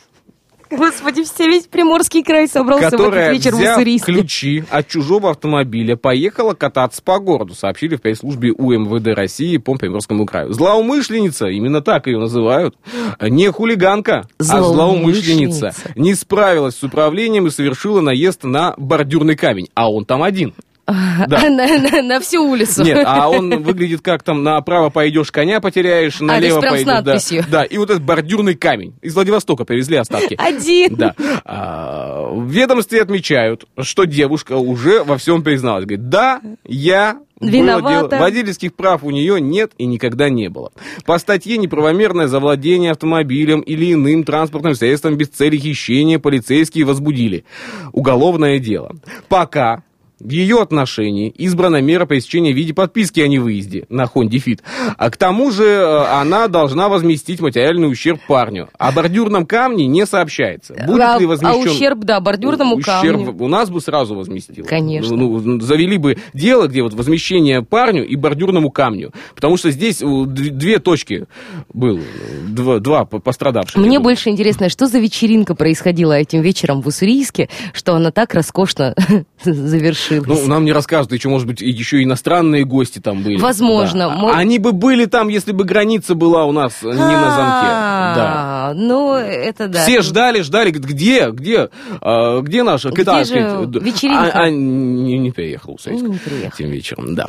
Господи, 0.71 1.25
все 1.25 1.49
весь 1.49 1.65
Приморский 1.65 2.23
край 2.23 2.49
собрался 2.49 2.87
в 2.87 2.91
которая, 2.93 3.25
этот 3.25 3.37
вечер 3.37 3.55
в 3.55 3.59
взяв 3.59 3.77
Уссурийске. 3.77 4.13
ключи 4.13 4.65
от 4.71 4.89
чужого 4.89 5.31
автомобиля, 5.31 5.97
поехала 5.97 6.55
кататься 6.55 7.03
по 7.03 7.19
городу, 7.19 7.55
сообщили 7.55 7.97
в 7.97 8.01
пресс-службе 8.01 8.53
УМВД 8.53 9.09
России 9.09 9.59
по 9.59 9.75
Приморскому 9.75 10.25
краю. 10.25 10.53
Злоумышленница, 10.53 11.49
именно 11.49 11.83
так 11.83 12.07
ее 12.07 12.19
называют, 12.19 12.75
не 13.21 13.51
хулиганка, 13.51 14.29
а 14.39 14.43
Злоумышленница. 14.43 14.73
злоумышленница, 14.73 15.75
не 15.97 16.15
справилась 16.15 16.77
с 16.77 16.83
управлением 16.83 17.49
и 17.49 17.51
совершила 17.51 18.01
наезд 18.01 18.45
на 18.45 18.73
бордюрный 18.79 19.37
камень, 19.37 19.69
а 19.75 19.93
он 19.93 20.07
там 20.07 20.23
один. 20.23 20.55
Да. 21.29 21.49
на, 21.49 21.79
на- 21.79 22.03
на 22.03 22.21
всю 22.21 22.43
улицу. 22.45 22.83
Нет, 22.83 23.03
а 23.07 23.29
он 23.31 23.63
выглядит 23.63 24.01
как 24.01 24.23
там 24.23 24.43
направо 24.43 24.91
пойдешь, 24.91 25.31
коня 25.31 25.61
потеряешь, 25.61 26.21
налево 26.21 26.61
прям 26.61 26.75
с 26.75 26.83
пойдешь. 26.83 26.87
да. 26.87 27.03
надписью. 27.03 27.45
Да, 27.51 27.63
и 27.65 27.79
вот 27.79 27.91
этот 27.91 28.03
бордюрный 28.03 28.55
камень. 28.55 28.95
Из 29.01 29.15
Владивостока 29.15 29.65
привезли 29.65 29.97
остатки. 29.97 30.35
Один. 30.39 30.97
Да. 30.97 31.15
А, 31.45 32.29
в 32.31 32.49
ведомстве 32.51 33.01
отмечают, 33.03 33.65
что 33.81 34.05
девушка 34.05 34.57
уже 34.57 35.05
во 35.05 35.17
всем 35.19 35.43
призналась. 35.43 35.85
Говорит, 35.85 36.09
да, 36.09 36.41
я 36.67 37.19
Виновата. 37.41 38.09
дело. 38.09 38.21
Водительских 38.21 38.75
прав 38.75 39.03
у 39.05 39.11
нее 39.11 39.41
нет 39.41 39.73
и 39.79 39.87
никогда 39.87 40.29
не 40.31 40.49
было. 40.49 40.73
По 41.05 41.19
статье 41.19 41.57
неправомерное 41.59 42.27
завладение 42.27 42.91
автомобилем 42.93 43.61
или 43.61 43.93
иным 43.93 44.25
транспортным 44.25 44.75
средством 44.75 45.17
без 45.17 45.29
цели 45.29 45.57
хищения 45.57 46.19
полицейские 46.19 46.85
возбудили. 46.85 47.45
Уголовное 47.93 48.59
дело. 48.59 48.93
Пока 49.29 49.83
ее 50.31 50.61
отношении 50.61 51.31
избрана 51.31 51.81
мера 51.81 52.07
пресечения 52.07 52.53
в 52.53 52.57
виде 52.57 52.75
подписки 52.75 53.21
о 53.21 53.29
невыезде 53.29 53.87
на 53.89 54.07
Хонде 54.07 54.39
Фит. 54.39 54.63
А 54.97 55.11
к 55.11 55.17
тому 55.17 55.51
же 55.51 55.65
э, 55.65 56.05
она 56.21 56.49
должна 56.49 56.89
возместить 56.89 57.41
материальный 57.41 57.91
ущерб 57.91 58.21
парню. 58.29 58.69
О 58.79 58.93
бордюрном 58.93 59.47
камне 59.47 59.87
не 59.87 60.07
сообщается. 60.07 60.75
Будет 60.87 61.03
а, 61.03 61.19
ли 61.19 61.25
а 61.25 61.29
возмещен... 61.29 61.71
ущерб, 61.71 61.99
да, 62.01 62.21
бордюрному 62.21 62.77
Ущерб 62.77 63.27
камню. 63.27 63.37
у 63.45 63.49
нас 63.49 63.71
бы 63.71 63.81
сразу 63.81 64.15
возместил. 64.15 64.65
Конечно. 64.65 65.17
Ну, 65.17 65.41
ну, 65.41 65.61
завели 65.61 65.99
бы 65.99 66.19
дело, 66.35 66.69
где 66.69 66.83
вот 66.83 66.95
возмещение 66.95 67.63
парню 67.63 68.07
и 68.07 68.15
бордюрному 68.17 68.71
камню. 68.71 69.13
Потому 69.35 69.57
что 69.57 69.71
здесь 69.71 69.99
две 69.99 70.79
точки 70.79 71.27
было, 71.73 72.01
два, 72.49 72.79
два 72.79 73.05
по- 73.05 73.19
пострадавших. 73.19 73.77
Мне 73.77 73.99
больше 73.99 74.31
интересно, 74.31 74.69
что 74.69 74.87
за 74.87 74.99
вечеринка 74.99 75.55
происходила 75.55 76.13
этим 76.13 76.43
вечером 76.43 76.83
в 76.83 76.87
Уссурийске, 76.87 77.49
что 77.73 77.95
она 77.95 78.11
так 78.11 78.35
роскошно 78.35 78.95
завершилась. 79.45 80.12
Ну, 80.21 80.47
нам 80.47 80.65
не 80.65 80.73
рассказывают, 80.73 81.13
еще, 81.13 81.29
может 81.29 81.47
быть, 81.47 81.63
и 81.63 81.71
еще 81.71 82.03
иностранные 82.03 82.65
гости 82.65 82.99
там 82.99 83.23
были. 83.23 83.39
Возможно. 83.41 84.09
Да. 84.09 84.17
Мо- 84.17 84.33
Они 84.35 84.59
бы 84.59 84.73
были 84.73 85.07
там, 85.07 85.29
если 85.29 85.53
бы 85.53 85.65
граница 85.65 86.15
была 86.15 86.45
у 86.45 86.53
нас 86.53 86.83
не 86.83 86.89
на 86.91 87.31
замке. 87.31 87.67
Да. 88.15 88.33
А, 88.71 88.73
Ну, 88.75 89.15
это 89.15 89.69
да. 89.69 89.83
Все 89.83 90.03
ждали, 90.03 90.43
ждали, 90.43 90.71
где, 90.71 91.31
где, 91.31 91.69
а, 92.01 92.41
где 92.41 92.63
наша 92.63 92.89
Где 92.91 93.03
китайская... 93.03 93.61
же 93.61 93.67
Да. 93.67 93.81
вечеринка? 93.81 94.31
А, 94.35 94.43
а, 94.45 94.51
не, 94.51 95.19
не 95.19 95.31
приехал 95.31 95.79
Ну, 95.87 96.07
не 96.09 96.19
приехал. 96.19 96.55
этим 96.59 96.71
вечером, 96.71 97.15
да. 97.15 97.27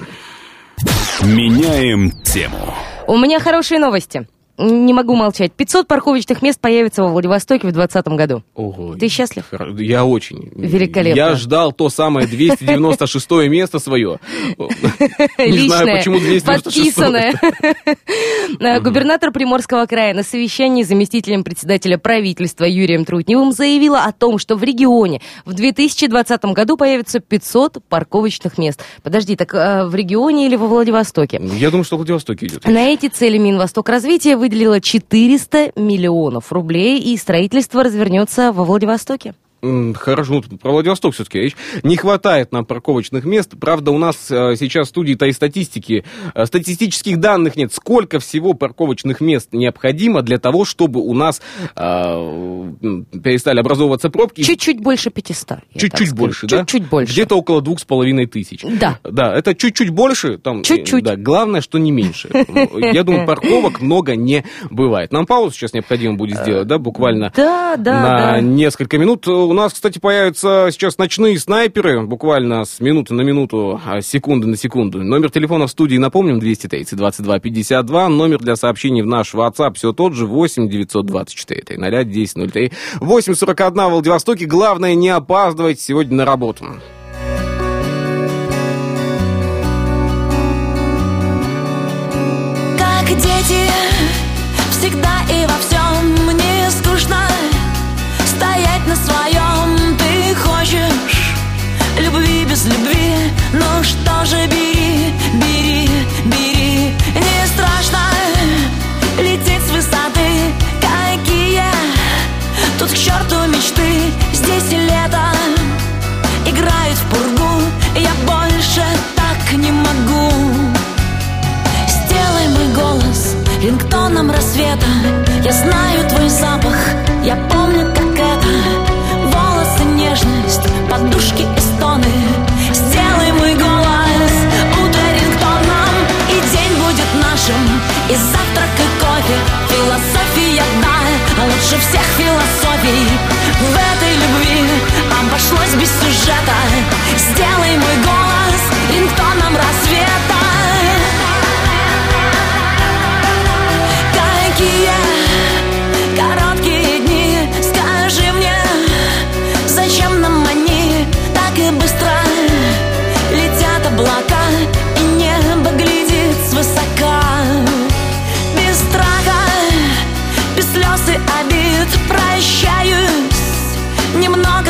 Меняем 1.21 2.11
тему. 2.23 2.73
У 3.07 3.17
меня 3.17 3.39
хорошие 3.39 3.79
новости. 3.79 4.27
Не 4.57 4.93
могу 4.93 5.15
молчать. 5.15 5.51
500 5.53 5.87
парковочных 5.87 6.43
мест 6.43 6.59
появится 6.59 7.01
во 7.01 7.09
Владивостоке 7.09 7.67
в 7.67 7.71
2020 7.71 8.07
году. 8.09 8.43
Ого. 8.53 8.95
Ты 8.95 9.07
счастлив? 9.07 9.45
Я 9.79 10.05
очень. 10.05 10.51
Великолепно. 10.55 11.17
Я 11.17 11.35
ждал 11.35 11.71
то 11.71 11.89
самое 11.89 12.27
296 12.27 13.31
место 13.49 13.79
свое. 13.79 14.19
Не 15.39 15.67
знаю, 15.67 15.97
почему 15.97 16.19
296. 16.19 16.95
подписанное. 16.95 17.33
Э, 18.59 18.79
Губернатор 18.79 19.31
Приморского 19.31 19.85
края 19.85 20.13
на 20.13 20.23
совещании 20.23 20.83
с 20.83 20.87
заместителем 20.87 21.43
председателя 21.43 21.97
правительства 21.97 22.65
Юрием 22.65 23.05
Трутневым 23.05 23.51
заявила 23.51 24.03
о 24.03 24.11
том, 24.11 24.37
что 24.37 24.55
в 24.55 24.63
регионе 24.63 25.21
в 25.45 25.53
2020 25.53 26.45
году 26.45 26.77
появится 26.77 27.19
500 27.19 27.83
парковочных 27.89 28.57
мест. 28.57 28.83
Подожди, 29.01 29.35
так 29.35 29.53
э, 29.53 29.85
в 29.87 29.95
регионе 29.95 30.45
или 30.45 30.55
во 30.55 30.67
Владивостоке? 30.67 31.41
Я 31.55 31.71
думаю, 31.71 31.83
что 31.85 31.95
в 31.95 31.99
Владивостоке 31.99 32.45
идет. 32.45 32.65
На 32.65 32.89
эти 32.89 33.07
цели 33.07 33.37
Минвосток 33.37 33.89
развития 33.89 34.37
выделила 34.43 34.81
400 34.81 35.71
миллионов 35.77 36.51
рублей, 36.51 36.99
и 36.99 37.15
строительство 37.15 37.81
развернется 37.81 38.51
во 38.51 38.65
Владивостоке. 38.65 39.35
Хорошо, 39.95 40.41
ну, 40.49 40.57
про 40.57 40.71
Владивосток 40.71 41.13
все-таки 41.13 41.39
речь. 41.39 41.55
Не 41.83 41.95
хватает 41.95 42.51
нам 42.51 42.65
парковочных 42.65 43.23
мест. 43.23 43.53
Правда, 43.59 43.91
у 43.91 43.97
нас 43.97 44.29
э, 44.29 44.55
сейчас 44.59 44.87
в 44.87 44.89
студии-то 44.89 45.25
и 45.25 45.31
статистики, 45.31 46.03
э, 46.35 46.45
статистических 46.45 47.17
данных 47.19 47.55
нет. 47.55 47.73
Сколько 47.73 48.19
всего 48.19 48.53
парковочных 48.55 49.21
мест 49.21 49.49
необходимо 49.53 50.21
для 50.21 50.37
того, 50.37 50.65
чтобы 50.65 50.99
у 50.99 51.13
нас 51.13 51.41
э, 51.77 51.79
перестали 53.23 53.59
образовываться 53.61 54.09
пробки? 54.09 54.41
Чуть-чуть 54.43 54.81
больше 54.81 55.11
500. 55.11 55.49
я 55.49 55.55
так 55.55 55.81
Чуть-чуть 55.81 56.13
больше, 56.13 56.47
да? 56.47 56.59
Чуть-чуть 56.59 56.89
больше. 56.89 57.13
Где-то 57.13 57.35
около 57.37 57.61
двух 57.61 57.79
с 57.79 57.85
половиной 57.85 58.25
тысяч. 58.25 58.65
Да. 58.79 58.99
Да, 59.03 59.33
это 59.33 59.55
чуть-чуть 59.55 59.91
больше. 59.91 60.39
Там, 60.39 60.63
Чуть-чуть. 60.63 61.03
э, 61.03 61.05
Да, 61.05 61.15
главное, 61.15 61.61
что 61.61 61.77
не 61.77 61.91
меньше. 61.91 62.29
Я 62.75 63.03
думаю, 63.03 63.25
парковок 63.25 63.79
много 63.79 64.17
не 64.17 64.43
бывает. 64.69 65.13
Нам 65.13 65.25
паузу 65.25 65.55
сейчас 65.55 65.73
необходимо 65.73 66.15
будет 66.15 66.37
сделать, 66.39 66.67
да, 66.67 66.77
буквально 66.79 67.31
на 67.37 68.41
несколько 68.41 68.97
минут. 68.97 69.25
У 69.53 69.55
нас, 69.55 69.71
кстати, 69.71 69.99
появятся 69.99 70.69
сейчас 70.71 70.97
ночные 70.97 71.37
снайперы, 71.37 72.01
буквально 72.01 72.65
с 72.65 72.79
минуты 72.79 73.13
на 73.13 73.21
минуту, 73.21 73.79
а, 73.85 74.01
секунды 74.01 74.47
на 74.47 74.57
секунду. 74.57 75.03
Номер 75.03 75.29
телефона 75.29 75.67
в 75.67 75.69
студии, 75.69 75.97
напомним, 75.97 76.39
230 76.39 76.97
22 76.97 77.39
52. 77.39 78.09
Номер 78.09 78.39
для 78.39 78.55
сообщений 78.55 79.03
в 79.03 79.05
наш 79.05 79.35
WhatsApp 79.35 79.75
все 79.75 79.93
тот 79.93 80.15
же, 80.15 80.25
8 80.25 80.67
924 80.67 81.61
300 81.61 81.99
1003. 81.99 82.71
841 82.99 83.75
в 83.75 83.89
Владивостоке. 83.91 84.47
Главное, 84.47 84.95
не 84.95 85.09
опаздывать 85.09 85.79
сегодня 85.79 86.17
на 86.17 86.25
работу. 86.25 86.65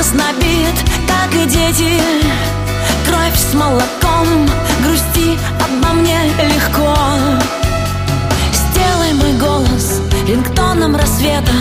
Снобит, 0.02 0.76
как 1.08 1.34
и 1.36 1.46
дети, 1.46 2.02
кровь 3.06 3.38
с 3.38 3.54
молоком, 3.54 4.50
грусти 4.84 5.38
обо 5.60 5.94
мне 5.94 6.18
легко. 6.40 6.96
Сделай 8.52 9.14
мой 9.14 9.34
голос 9.34 10.02
рингтоном 10.28 10.96
рассвета. 10.96 11.52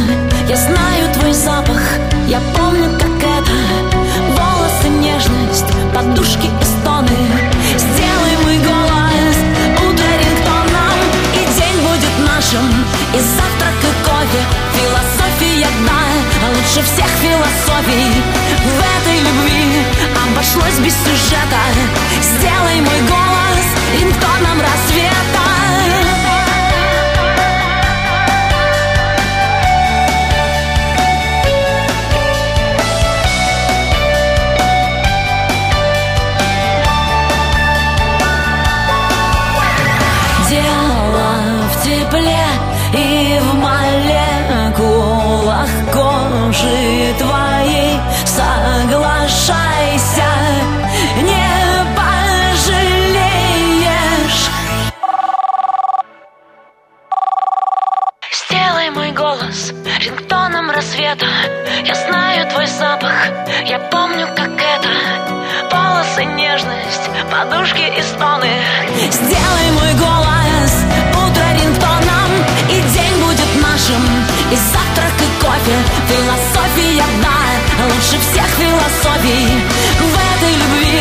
Я 0.48 0.56
знаю 0.56 1.12
твой 1.14 1.32
запах, 1.32 1.80
я 2.28 2.40
помню, 2.56 2.90
как 2.98 3.16
это. 3.18 3.56
Волосы, 4.30 4.88
нежность, 5.00 5.66
подушки 5.94 6.46
и 6.46 6.64
стоны. 6.64 7.18
Сделай 7.76 8.36
мой 8.44 8.58
голос 8.58 9.36
утро 9.78 10.10
рингтоном. 10.20 10.98
И 11.34 11.40
день 11.58 11.78
будет 11.82 12.14
нашим, 12.26 12.66
и 13.14 13.18
завтрак, 13.18 13.78
и 13.82 14.04
кофе. 14.04 14.42
Философия, 14.74 15.21
да, 15.86 16.48
лучше 16.48 16.82
всех 16.82 17.08
философий. 17.20 18.22
В 18.64 18.78
этой 18.78 19.18
любви 19.20 19.84
обошлось 20.26 20.78
без 20.78 20.94
сюжета. 20.94 21.62
Сделай 22.20 22.80
мой 22.80 23.00
голос 23.08 23.32
рингтоном 23.92 24.60
рассвета 24.60 25.12
Дело 40.48 41.68
в 41.72 41.82
тепле 41.82 42.51
Соглашайся, 49.22 50.26
не 51.22 51.86
пожалеешь. 51.94 52.90
Сделай 58.32 58.90
мой 58.90 59.12
голос 59.12 59.72
рингтоном 60.00 60.70
рассвета. 60.72 61.26
Я 61.86 61.94
знаю 61.94 62.50
твой 62.50 62.66
запах, 62.66 63.12
я 63.64 63.78
помню, 63.78 64.26
как 64.34 64.60
это. 64.60 64.90
Волосы, 65.70 66.24
нежность, 66.24 67.08
подушки 67.30 67.96
и 67.96 68.02
стоны. 68.02 68.50
Сделай 69.08 69.70
мой 69.70 69.94
голос 69.94 70.32
утро 71.14 71.44
рингтоном 71.54 72.30
И 72.70 72.80
день 72.92 73.24
будет 73.24 73.62
нашим, 73.62 74.02
и 74.50 74.56
завтрак, 74.56 75.14
и 75.20 75.44
кофе 75.44 75.76
лучше 78.12 78.30
всех 78.30 78.46
философий 78.46 79.48
В 79.98 80.14
этой 80.36 80.54
любви 80.54 81.00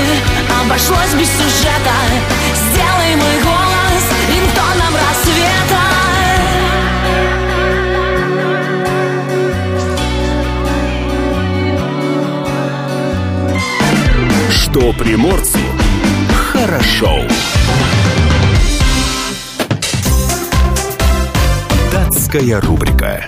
обошлось 0.64 1.14
без 1.14 1.28
сюжета 1.28 1.96
Сделай 2.56 3.16
мой 3.16 3.42
голос 3.44 4.06
рингтоном 4.30 4.96
рассвета 4.96 5.82
Что 14.50 14.94
приморцу 14.94 15.60
хорошо. 16.54 17.22
Датская 21.92 22.62
рубрика. 22.62 23.28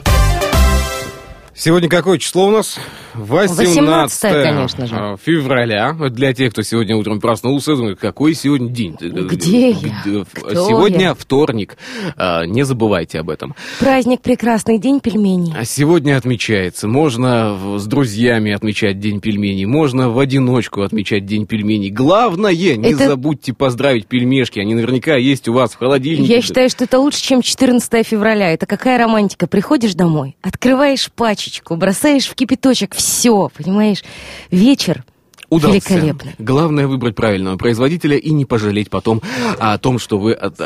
Сегодня 1.54 1.90
какое 1.90 2.18
число 2.18 2.48
у 2.48 2.52
нас? 2.52 2.78
18 3.16 4.24
18-е, 4.24 4.44
конечно 4.44 4.88
же. 4.88 4.96
а, 4.96 5.18
февраля. 5.18 5.94
Для 6.10 6.34
тех, 6.34 6.52
кто 6.52 6.62
сегодня 6.64 6.96
утром 6.96 7.20
проснулся, 7.20 7.76
думает, 7.76 8.00
какой 8.00 8.34
сегодня 8.34 8.70
день? 8.70 8.96
Где 9.00 9.70
я? 9.72 10.26
Кто 10.34 10.54
Сегодня 10.68 11.00
я? 11.02 11.14
вторник. 11.14 11.78
А, 12.18 12.46
Не 12.46 12.64
забывайте 12.64 13.20
об 13.20 13.30
этом. 13.30 13.56
Праздник 13.80 14.22
прекрасный 14.22 14.80
день 14.80 15.00
пельменей. 15.00 15.54
А 15.58 15.66
сегодня 15.66 16.18
отмечается. 16.18 16.88
Можно 16.88 17.58
с 17.78 17.86
друзьями 17.86 18.52
отмечать 18.52 19.00
День 19.00 19.20
пельменей, 19.20 19.66
можно 19.66 20.10
в 20.10 20.20
одиночку 20.20 20.82
отмечать 20.82 21.26
День 21.26 21.46
пельменей. 21.46 21.90
Главное, 21.90 22.54
не 22.54 22.92
Это- 22.94 23.08
забудьте 23.10 23.54
поздравить 23.54 24.08
пельмешки. 24.08 24.60
Они 24.60 24.74
наверняка 24.76 25.16
есть 25.16 25.48
у 25.48 25.54
вас 25.54 25.72
в 25.74 25.78
холодильнике. 25.78 26.34
Я 26.36 26.42
считаю, 26.42 26.70
что 26.70 26.86
это 26.86 27.00
лучше, 27.00 27.22
чем 27.22 27.42
14 27.42 28.04
февраля. 28.04 28.52
Это 28.54 28.66
какая 28.66 28.98
романтика? 28.98 29.48
Приходишь 29.48 29.94
домой, 29.94 30.36
открываешь 30.42 31.10
пачечку, 31.16 31.76
бросаешь 31.76 32.26
в 32.28 32.36
кипяточек, 32.36 32.96
все, 32.96 33.03
понимаешь? 33.50 34.04
Вечер 34.52 35.04
Удался. 35.56 35.94
великолепный. 35.94 36.36
Главное 36.40 36.88
выбрать 36.88 37.16
правильного 37.16 37.58
производителя 37.58 38.18
и 38.18 38.32
не 38.32 38.46
пожалеть 38.46 38.90
потом 38.90 39.22
о 39.60 39.78
том, 39.78 40.00
что 40.00 40.18
вы 40.18 40.34
от- 40.34 40.60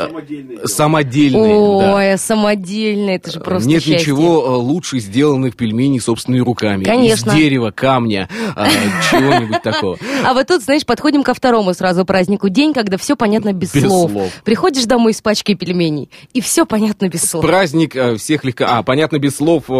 самодельные. 0.64 1.80
да. 1.80 1.94
Ой, 1.96 2.12
а 2.14 2.18
самодельный, 2.18 3.14
это 3.16 3.30
же 3.30 3.40
просто 3.40 3.68
Нет 3.68 3.82
счастье. 3.82 4.00
ничего 4.00 4.44
э, 4.44 4.50
лучше 4.56 4.98
сделанных 5.00 5.56
пельменей 5.56 6.00
собственными 6.00 6.40
руками. 6.42 6.84
Конечно. 6.84 7.30
Из 7.30 7.36
дерева, 7.36 7.70
камня, 7.70 8.28
а, 8.56 8.68
чего-нибудь 9.10 9.62
такого. 9.62 9.96
А 10.24 10.34
вот 10.34 10.46
тут, 10.46 10.62
знаешь, 10.62 10.84
подходим 10.86 11.22
ко 11.22 11.34
второму 11.34 11.74
сразу 11.74 12.04
празднику. 12.04 12.48
День, 12.48 12.72
когда 12.74 12.96
все 12.96 13.16
понятно 13.16 13.52
без, 13.52 13.72
Без 13.74 13.82
слов. 13.82 14.10
слов. 14.10 14.32
Приходишь 14.44 14.84
домой 14.84 15.12
с 15.12 15.20
пачкой 15.20 15.54
пельменей, 15.54 16.10
и 16.32 16.40
все 16.40 16.64
понятно 16.66 17.08
без 17.08 17.22
слов. 17.22 17.44
Праздник 17.44 17.96
всех 18.18 18.44
легко... 18.44 18.64
А, 18.68 18.82
понятно, 18.82 19.18
без 19.18 19.36
слов 19.36 19.64
э, 19.68 19.72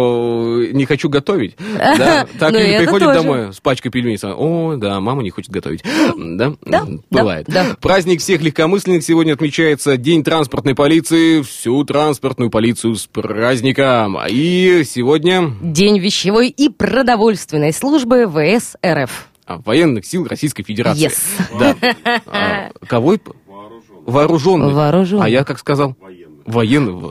не 0.73 0.85
хочу 0.85 1.09
готовить. 1.09 1.55
Да? 1.99 2.25
Так 2.39 2.51
Ну, 2.51 2.57
приходят 2.59 3.07
тоже. 3.09 3.19
домой 3.21 3.53
с 3.53 3.59
пачкой 3.59 3.91
пельменей. 3.91 4.19
О, 4.23 4.75
да, 4.75 4.98
а 4.99 5.01
мама 5.01 5.23
не 5.23 5.29
хочет 5.31 5.51
готовить. 5.51 5.83
Да? 6.15 6.53
Да, 6.65 6.85
Бывает. 7.09 7.45
да. 7.49 7.75
Праздник 7.81 8.19
всех 8.21 8.41
легкомысленных 8.41 9.03
сегодня 9.03 9.33
отмечается 9.33 9.97
День 9.97 10.23
транспортной 10.23 10.75
полиции. 10.75 11.41
Всю 11.41 11.83
транспортную 11.83 12.49
полицию 12.51 12.95
с 12.95 13.07
праздником. 13.07 14.17
И 14.29 14.83
сегодня 14.85 15.53
День 15.61 15.99
вещевой 15.99 16.49
и 16.49 16.69
продовольственной 16.69 17.73
службы 17.73 18.27
ВС 18.27 18.75
РФ. 18.85 19.27
а, 19.45 19.57
военных 19.65 20.05
сил 20.05 20.27
Российской 20.27 20.63
Федерации. 20.63 21.07
Yes. 21.09 21.17
Да. 21.59 21.75
А, 22.27 22.69
кого? 22.87 23.15
Вооруженных. 24.05 24.73
Вооруженных. 24.73 25.25
А 25.25 25.29
я 25.29 25.43
как 25.43 25.59
сказал? 25.59 25.95
Военных. 25.99 26.18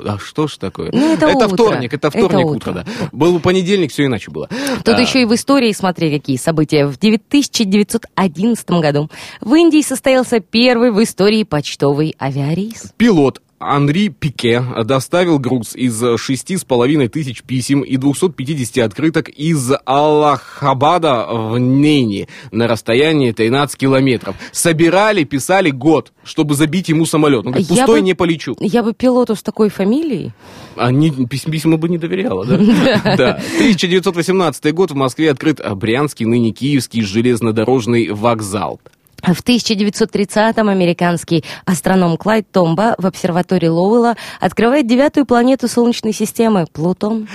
А 0.06 0.18
что 0.18 0.46
ж 0.48 0.56
такое? 0.56 0.90
Ну, 0.92 1.14
это 1.14 1.28
утро. 1.28 1.48
вторник, 1.48 1.94
это 1.94 2.08
Это 2.08 2.18
вторник 2.18 2.46
утро. 2.46 2.70
утро, 2.70 2.72
да. 2.72 3.08
Был 3.12 3.40
понедельник, 3.40 3.92
все 3.92 4.04
иначе 4.06 4.30
было. 4.30 4.48
Тут 4.84 4.94
А, 4.96 5.00
еще 5.00 5.22
и 5.22 5.24
в 5.24 5.34
истории, 5.34 5.72
смотри, 5.72 6.10
какие 6.10 6.36
события. 6.36 6.86
В 6.86 6.96
1911 6.96 8.70
году 8.70 9.10
в 9.40 9.54
Индии 9.54 9.82
состоялся 9.82 10.40
первый 10.40 10.90
в 10.90 11.02
истории 11.02 11.44
почтовый 11.44 12.14
авиарейс. 12.20 12.92
Пилот 12.96 13.40
Анри 13.60 14.08
Пике 14.08 14.62
доставил 14.84 15.38
груз 15.38 15.74
из 15.74 16.00
шести 16.20 16.56
с 16.56 16.64
половиной 16.64 17.08
тысяч 17.08 17.42
писем 17.42 17.80
и 17.80 17.96
250 17.96 18.84
открыток 18.84 19.28
из 19.28 19.72
Аллахабада 19.84 21.26
в 21.28 21.58
Нейни 21.58 22.28
на 22.52 22.68
расстоянии 22.68 23.32
13 23.32 23.76
километров. 23.76 24.36
Собирали, 24.52 25.24
писали 25.24 25.70
год, 25.70 26.12
чтобы 26.24 26.54
забить 26.54 26.88
ему 26.88 27.04
самолет. 27.06 27.40
Он 27.46 27.52
говорит, 27.52 27.68
Я 27.70 27.76
пустой 27.84 28.00
бы- 28.00 28.06
не 28.06 28.14
полечу. 28.14 28.56
Я 28.60 28.82
бы 28.82 28.92
пилоту 28.94 29.34
с 29.34 29.42
такой 29.42 29.70
фамилией. 29.70 30.32
А 30.76 30.92
не, 30.92 31.10
пис- 31.10 31.50
письма 31.50 31.76
бы 31.78 31.88
не 31.88 31.98
доверяла, 31.98 32.44
да? 32.44 32.58
Да. 33.16 33.32
1918 33.56 34.72
год 34.74 34.92
в 34.92 34.94
Москве 34.94 35.30
открыт 35.30 35.60
Брянский, 35.76 36.26
ныне 36.26 36.52
Киевский 36.52 37.02
железнодорожный 37.02 38.10
вокзал. 38.10 38.80
В 39.22 39.42
1930-м 39.42 40.68
американский 40.68 41.44
астроном 41.64 42.16
Клайд 42.16 42.50
Томба 42.50 42.94
в 42.98 43.06
обсерватории 43.06 43.66
Лоуэлла 43.66 44.16
открывает 44.40 44.86
девятую 44.86 45.26
планету 45.26 45.68
Солнечной 45.68 46.12
системы– 46.12 46.66
Плутон. 46.72 47.28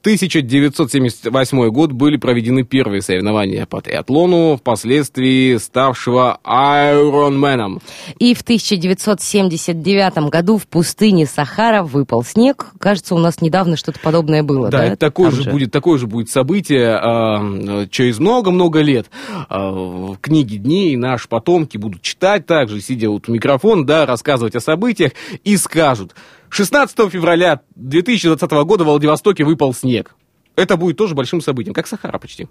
1978 0.00 1.68
год 1.70 1.92
были 1.92 2.16
проведены 2.16 2.62
первые 2.62 3.02
соревнования 3.02 3.66
по 3.66 3.80
триатлону, 3.80 4.56
впоследствии 4.56 5.56
ставшего 5.56 6.38
Айронменом. 6.44 7.80
И 8.18 8.34
в 8.34 8.42
1979 8.42 10.30
году 10.30 10.58
в 10.58 10.68
пустыне 10.68 11.26
Сахара 11.26 11.82
выпал 11.82 12.22
снег. 12.22 12.66
Кажется, 12.78 13.16
у 13.16 13.18
нас 13.18 13.40
недавно 13.40 13.76
что-то 13.76 13.98
подобное 13.98 14.42
было. 14.44 14.68
Да, 14.68 14.90
Да, 14.90 14.96
такое 14.96 15.30
Там 15.30 15.42
же, 15.42 15.50
будет, 15.50 15.72
такое 15.72 15.98
же 15.98 16.06
будет 16.06 16.30
событие 16.30 16.94
а, 16.94 17.86
через 17.90 18.20
много-много 18.20 18.80
лет. 18.80 19.06
А, 19.48 19.70
в 19.70 20.16
книге 20.20 20.58
дней 20.58 20.96
наши 20.96 21.28
потомки 21.28 21.76
будут 21.76 22.02
читать 22.02 22.46
также, 22.46 22.80
сидя 22.80 23.10
вот 23.10 23.28
у 23.28 23.32
микрофона, 23.32 23.84
да, 23.84 24.06
рассказывать 24.06 24.54
о 24.54 24.60
событиях 24.60 25.12
и 25.42 25.56
скажут, 25.56 26.14
16 26.50 27.10
февраля 27.10 27.60
2020 27.76 28.50
года 28.50 28.84
в 28.84 28.86
Владивостоке 28.86 29.44
выпал 29.44 29.74
снег. 29.74 30.14
Это 30.56 30.76
будет 30.76 30.96
тоже 30.96 31.14
большим 31.14 31.40
событием, 31.40 31.74
как 31.74 31.86
Сахара 31.86 32.18
почти. 32.18 32.48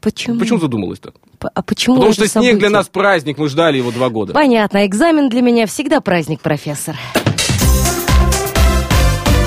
Почему? 0.00 0.38
Почему 0.38 0.58
задумалась-то? 0.58 1.14
А 1.54 1.62
почему 1.62 1.96
Потому 1.96 2.12
что 2.12 2.26
снег 2.26 2.42
для 2.42 2.50
событие? 2.50 2.68
нас 2.70 2.88
праздник, 2.88 3.38
мы 3.38 3.48
ждали 3.48 3.78
его 3.78 3.92
два 3.92 4.08
года. 4.10 4.32
Понятно, 4.32 4.84
экзамен 4.84 5.28
для 5.28 5.42
меня 5.42 5.66
всегда 5.66 6.00
праздник, 6.00 6.40
профессор. 6.40 6.96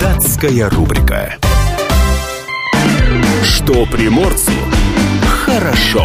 Датская 0.02 0.70
рубрика. 0.70 1.38
Что 3.44 3.86
приморцу 3.86 4.52
хорошо. 5.46 6.04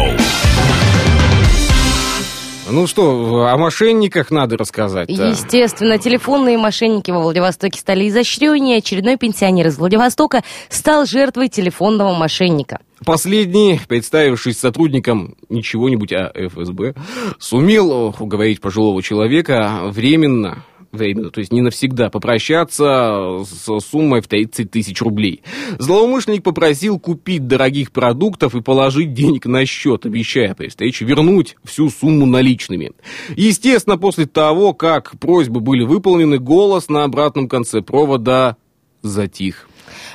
Ну 2.71 2.87
что, 2.87 3.47
о 3.47 3.57
мошенниках 3.57 4.31
надо 4.31 4.57
рассказать. 4.57 5.09
Естественно, 5.09 5.97
телефонные 5.97 6.57
мошенники 6.57 7.11
во 7.11 7.19
Владивостоке 7.19 7.77
стали 7.77 8.07
изощреннее. 8.07 8.77
Очередной 8.77 9.17
пенсионер 9.17 9.67
из 9.67 9.77
Владивостока 9.77 10.41
стал 10.69 11.05
жертвой 11.05 11.49
телефонного 11.49 12.13
мошенника. 12.15 12.79
Последний, 13.05 13.79
представившись 13.87 14.59
сотрудником 14.59 15.35
ничего-нибудь, 15.49 16.13
а 16.13 16.31
ФСБ, 16.33 16.93
сумел 17.39 18.15
уговорить 18.17 18.61
пожилого 18.61 19.01
человека 19.01 19.81
временно, 19.85 20.63
временно, 20.91 21.29
то 21.29 21.39
есть 21.39 21.51
не 21.51 21.61
навсегда, 21.61 22.09
попрощаться 22.09 23.43
с 23.45 23.79
суммой 23.81 24.21
в 24.21 24.27
30 24.27 24.69
тысяч 24.69 25.01
рублей. 25.01 25.41
Злоумышленник 25.79 26.43
попросил 26.43 26.99
купить 26.99 27.47
дорогих 27.47 27.91
продуктов 27.91 28.55
и 28.55 28.61
положить 28.61 29.13
денег 29.13 29.45
на 29.45 29.65
счет, 29.65 30.05
обещая 30.05 30.53
при 30.53 30.67
встрече 30.67 31.05
вернуть 31.05 31.55
всю 31.63 31.89
сумму 31.89 32.25
наличными. 32.25 32.91
Естественно, 33.35 33.97
после 33.97 34.25
того, 34.25 34.73
как 34.73 35.17
просьбы 35.19 35.59
были 35.59 35.83
выполнены, 35.83 36.37
голос 36.39 36.89
на 36.89 37.03
обратном 37.03 37.47
конце 37.47 37.81
провода 37.81 38.57
затих. 39.01 39.67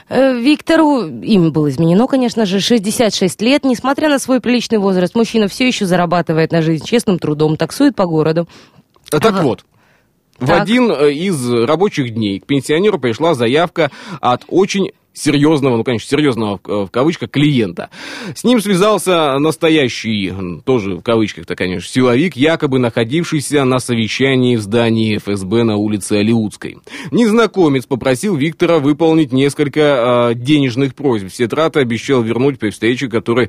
Э, 0.09 0.39
Виктору, 0.39 1.07
им 1.07 1.51
было 1.53 1.69
изменено, 1.69 2.07
конечно 2.07 2.47
же, 2.47 2.61
66 2.61 3.43
лет. 3.43 3.65
Несмотря 3.65 4.09
на 4.09 4.19
свой 4.19 4.41
приличный 4.41 4.79
возраст, 4.79 5.15
мужчина 5.15 5.49
все 5.49 5.67
еще 5.67 5.87
зарабатывает 5.87 6.53
на 6.53 6.63
жизнь 6.63 6.85
честным 6.85 7.19
трудом, 7.19 7.57
таксует 7.57 7.97
по 7.97 8.07
городу. 8.07 8.49
А 9.13 9.19
Так 9.21 9.35
Ага. 9.35 9.43
вот, 9.43 9.65
в 10.39 10.47
Так. 10.47 10.63
один 10.63 10.91
э, 10.91 11.13
из 11.13 11.51
рабочих 11.51 12.11
дней 12.15 12.41
к 12.41 12.47
пенсионеру 12.47 12.99
пришла 12.99 13.35
заявка 13.35 13.91
от 14.21 14.45
очень 14.49 14.91
серьезного, 15.19 15.79
ну, 15.79 15.83
конечно, 15.83 16.07
серьезного 16.11 16.61
в- 16.63 16.87
в 16.87 16.91
кавычках 16.91 17.31
клиента. 17.31 17.89
С 18.35 18.45
ним 18.45 18.61
связался 18.61 19.39
настоящий, 19.39 20.31
тоже 20.67 20.97
в 20.97 21.01
кавычках-то, 21.03 21.57
конечно, 21.57 21.89
силовик, 21.91 22.37
якобы 22.37 22.79
находившийся 22.79 23.65
на 23.65 23.79
совещании 23.79 24.57
в 24.57 24.61
здании 24.61 25.17
ФСБ 25.17 25.65
на 25.65 25.77
улице 25.77 26.19
Алиутской. 26.19 26.77
Незнакомец 27.13 27.87
попросил 27.87 28.37
Виктора 28.37 28.79
выполнить 28.79 29.33
несколько 29.33 30.33
э, 30.33 30.35
денежных 30.35 30.95
просьб. 30.95 31.29
Все 31.31 31.49
траты 31.49 31.81
обещал 31.81 32.21
вернуть 32.23 32.59
при 32.59 32.69
встрече, 32.69 33.09
которой, 33.09 33.49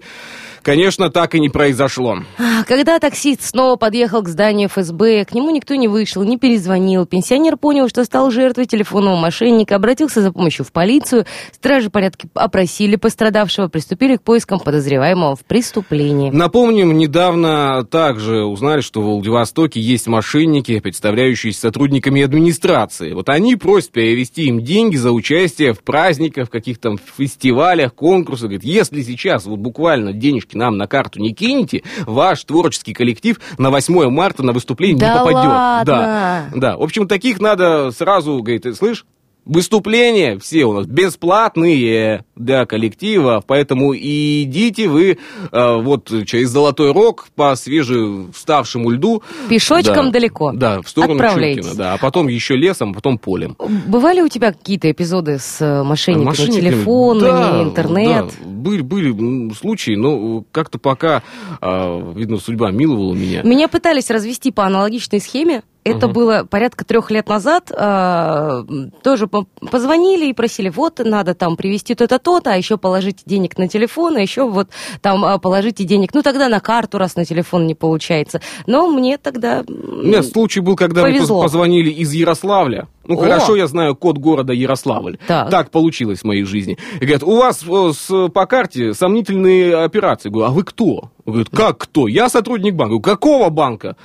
конечно, 0.63 1.09
так 1.09 1.35
и 1.35 1.39
не 1.39 1.49
произошло. 1.49 2.19
А, 2.37 2.63
Когда 2.63 2.99
таксист 2.99 3.43
снова 3.43 3.75
подъехал 3.75 4.21
к 4.21 4.27
зданию 4.27 4.69
ФСБ, 4.69 5.25
к 5.25 5.33
нему 5.33 5.49
никто 5.51 5.75
не 5.75 5.87
вышел, 5.87 6.23
не 6.23 6.37
перезвонил. 6.37 7.05
Пенсионер 7.05 7.57
понял, 7.57 7.89
что 7.89 8.03
стал 8.03 8.31
жертвой 8.31 8.65
телефонного 8.65 9.15
мошенника, 9.15 9.75
обратился 9.75 10.21
за 10.21 10.31
помощью 10.31 10.65
в 10.65 10.71
полицию. 10.71 11.25
Стражи 11.51 11.89
порядка 11.89 12.27
опросили 12.33 12.95
пострадавшего, 12.95 13.67
приступили 13.67 14.17
к 14.17 14.21
поискам 14.21 14.59
подозреваемого 14.59 15.35
в 15.35 15.45
преступлении. 15.45 16.31
Напомним, 16.31 16.97
недавно 16.97 17.85
также 17.89 18.43
узнали, 18.43 18.81
что 18.81 19.01
в 19.01 19.05
Владивостоке 19.05 19.79
есть 19.79 20.07
мошенники, 20.07 20.79
представляющиеся 20.79 21.61
сотрудниками 21.61 22.21
администрации. 22.21 23.13
Вот 23.13 23.29
они 23.29 23.55
просят 23.55 23.91
перевести 23.91 24.45
им 24.45 24.61
деньги 24.61 24.95
за 24.95 25.11
участие 25.11 25.73
в 25.73 25.81
праздниках, 25.83 26.47
в 26.47 26.51
каких-то 26.51 26.95
фестивалях, 27.17 27.93
конкурсах. 27.93 28.49
Говорят, 28.49 28.63
если 28.63 29.01
сейчас 29.01 29.45
вот 29.45 29.59
буквально 29.59 30.13
денежки 30.13 30.56
нам 30.57 30.77
на 30.77 30.87
карту 30.87 31.19
не 31.19 31.33
кинете, 31.33 31.83
ваш 32.05 32.43
творческий 32.43 32.93
коллектив 32.93 33.39
на 33.57 33.69
8 33.69 34.09
марта 34.09 34.43
на 34.43 34.53
выступление 34.53 34.99
Да 34.99 35.13
не 35.13 35.19
попадет. 35.19 35.35
ладно? 35.37 35.83
Да, 35.85 36.45
да. 36.53 36.77
В 36.77 36.83
общем, 36.83 37.07
таких 37.07 37.39
надо 37.39 37.91
сразу, 37.91 38.37
говорит, 38.41 38.63
«Ты 38.63 38.73
слышь, 38.73 39.05
Выступления 39.47 40.37
все 40.39 40.65
у 40.65 40.73
нас 40.73 40.85
бесплатные 40.85 42.25
для 42.35 42.65
коллективов, 42.65 43.45
поэтому 43.47 43.93
и 43.93 44.43
идите 44.43 44.89
вы 44.89 45.17
э, 45.51 45.75
вот 45.81 46.11
через 46.25 46.49
Золотой 46.49 46.91
Рог 46.91 47.27
по 47.35 47.55
свежеставшему 47.55 48.89
льду. 48.89 49.23
Пешочком 49.49 50.07
Да, 50.07 50.11
далеко. 50.11 50.51
Да, 50.51 50.81
в 50.81 50.89
сторону. 50.89 51.19
Чуркина, 51.19 51.75
да, 51.75 51.93
а 51.93 51.97
потом 51.97 52.27
еще 52.27 52.55
лесом, 52.55 52.91
а 52.91 52.93
потом 52.95 53.17
полем. 53.17 53.55
Бывали 53.87 54.21
у 54.21 54.27
тебя 54.27 54.51
какие-то 54.51 54.91
эпизоды 54.91 55.39
с 55.39 55.61
э, 55.61 55.83
мошенниками, 55.83 56.25
Мошенниками, 56.25 56.61
телефонами, 56.61 57.21
да, 57.29 57.63
интернет? 57.63 58.25
да, 58.25 58.47
были, 58.47 58.81
были 58.81 59.53
случаи, 59.53 59.95
но 59.95 60.43
как-то 60.51 60.77
пока, 60.77 61.23
а, 61.61 62.13
видно, 62.13 62.37
судьба 62.37 62.71
миловала 62.71 63.13
меня. 63.13 63.43
Меня 63.43 63.67
пытались 63.67 64.09
развести 64.09 64.51
по 64.51 64.65
аналогичной 64.65 65.21
схеме. 65.21 65.63
Это 65.87 66.07
Мгм. 66.07 66.13
было 66.13 66.47
порядка 66.49 66.85
трех 66.85 67.11
лет 67.11 67.27
назад. 67.29 67.71
а, 67.75 68.63
тоже 69.03 69.27
по- 69.27 69.45
позвонили 69.71 70.25
и 70.27 70.33
просили, 70.33 70.69
вот, 70.69 70.99
надо 70.99 71.33
там 71.33 71.55
привезти 71.55 71.95
то-то, 71.95 72.19
то-то, 72.19 72.51
а 72.51 72.55
еще 72.55 72.77
положите 72.77 73.23
денег 73.25 73.57
на 73.57 73.67
телефон, 73.67 74.17
а 74.17 74.21
еще 74.21 74.47
вот 74.49 74.69
там 75.01 75.23
а, 75.25 75.37
положите 75.37 75.83
денег, 75.83 76.13
ну 76.13 76.21
тогда 76.21 76.49
на 76.49 76.59
карту, 76.59 76.97
раз 76.97 77.15
на 77.15 77.25
телефон 77.25 77.67
не 77.67 77.75
получается. 77.75 78.41
Но 78.65 78.87
мне 78.91 79.17
тогда... 79.17 79.63
У 79.67 79.71
меня 80.03 80.23
случай 80.23 80.59
был, 80.59 80.75
когда 80.75 81.03
мне 81.03 81.13
Повезло. 81.15 81.41
поз- 81.41 81.51
позвонили 81.51 81.89
из 81.89 82.11
Ярославля. 82.13 82.87
Ну, 83.05 83.15
О! 83.15 83.21
хорошо, 83.23 83.55
я 83.55 83.67
знаю 83.67 83.95
код 83.95 84.17
города 84.17 84.51
Ярославль. 84.53 85.17
Так. 85.27 85.71
получилось 85.71 86.19
в 86.19 86.23
моей 86.25 86.43
жизни. 86.43 86.77
И 86.99 87.05
говорят, 87.05 87.23
у 87.23 87.37
вас 87.37 87.63
э, 87.67 87.91
с, 87.93 88.29
по 88.29 88.45
карте 88.45 88.93
сомнительные 88.93 89.77
операции. 89.77 90.29
Говорю, 90.29 90.47
а 90.49 90.51
вы 90.51 90.63
кто? 90.63 91.11
Говорят, 91.25 91.49
как 91.49 91.77
кто? 91.77 92.07
Я 92.07 92.27
сотрудник 92.29 92.75
банка. 92.75 92.89
Говорю, 92.97 93.01
какого 93.01 93.49
банка? 93.49 93.95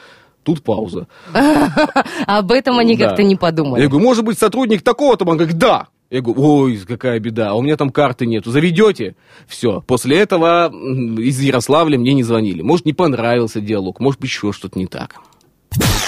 Тут 0.42 0.62
пауза. 0.62 1.06
Об 2.26 2.50
этом 2.52 2.78
они 2.78 2.96
Да. 2.96 3.06
как-то 3.08 3.22
не 3.22 3.36
подумали. 3.36 3.82
Я 3.82 3.88
говорю, 3.88 4.04
может 4.06 4.24
быть, 4.24 4.38
сотрудник 4.38 4.82
такого-то 4.82 5.24
банка? 5.24 5.44
Говорит, 5.44 5.58
да. 5.60 5.88
Я 6.10 6.20
говорю, 6.20 6.42
ой, 6.42 6.76
какая 6.86 7.18
беда, 7.20 7.50
а 7.50 7.54
у 7.54 7.62
меня 7.62 7.76
там 7.76 7.90
карты 7.90 8.26
нету. 8.26 8.50
Заведете? 8.50 9.14
Все. 9.46 9.80
После 9.86 10.18
этого 10.18 10.70
из 11.18 11.40
Ярославля 11.40 11.98
мне 11.98 12.12
не 12.12 12.22
звонили. 12.22 12.60
Может, 12.60 12.84
не 12.86 12.92
понравился 12.92 13.60
диалог, 13.60 13.98
может 14.00 14.20
быть, 14.20 14.28
еще 14.30 14.52
что-то 14.52 14.78
не 14.78 14.86
так. 14.86 15.16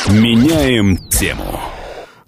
Меняем 0.08 0.98
тему. 1.08 1.58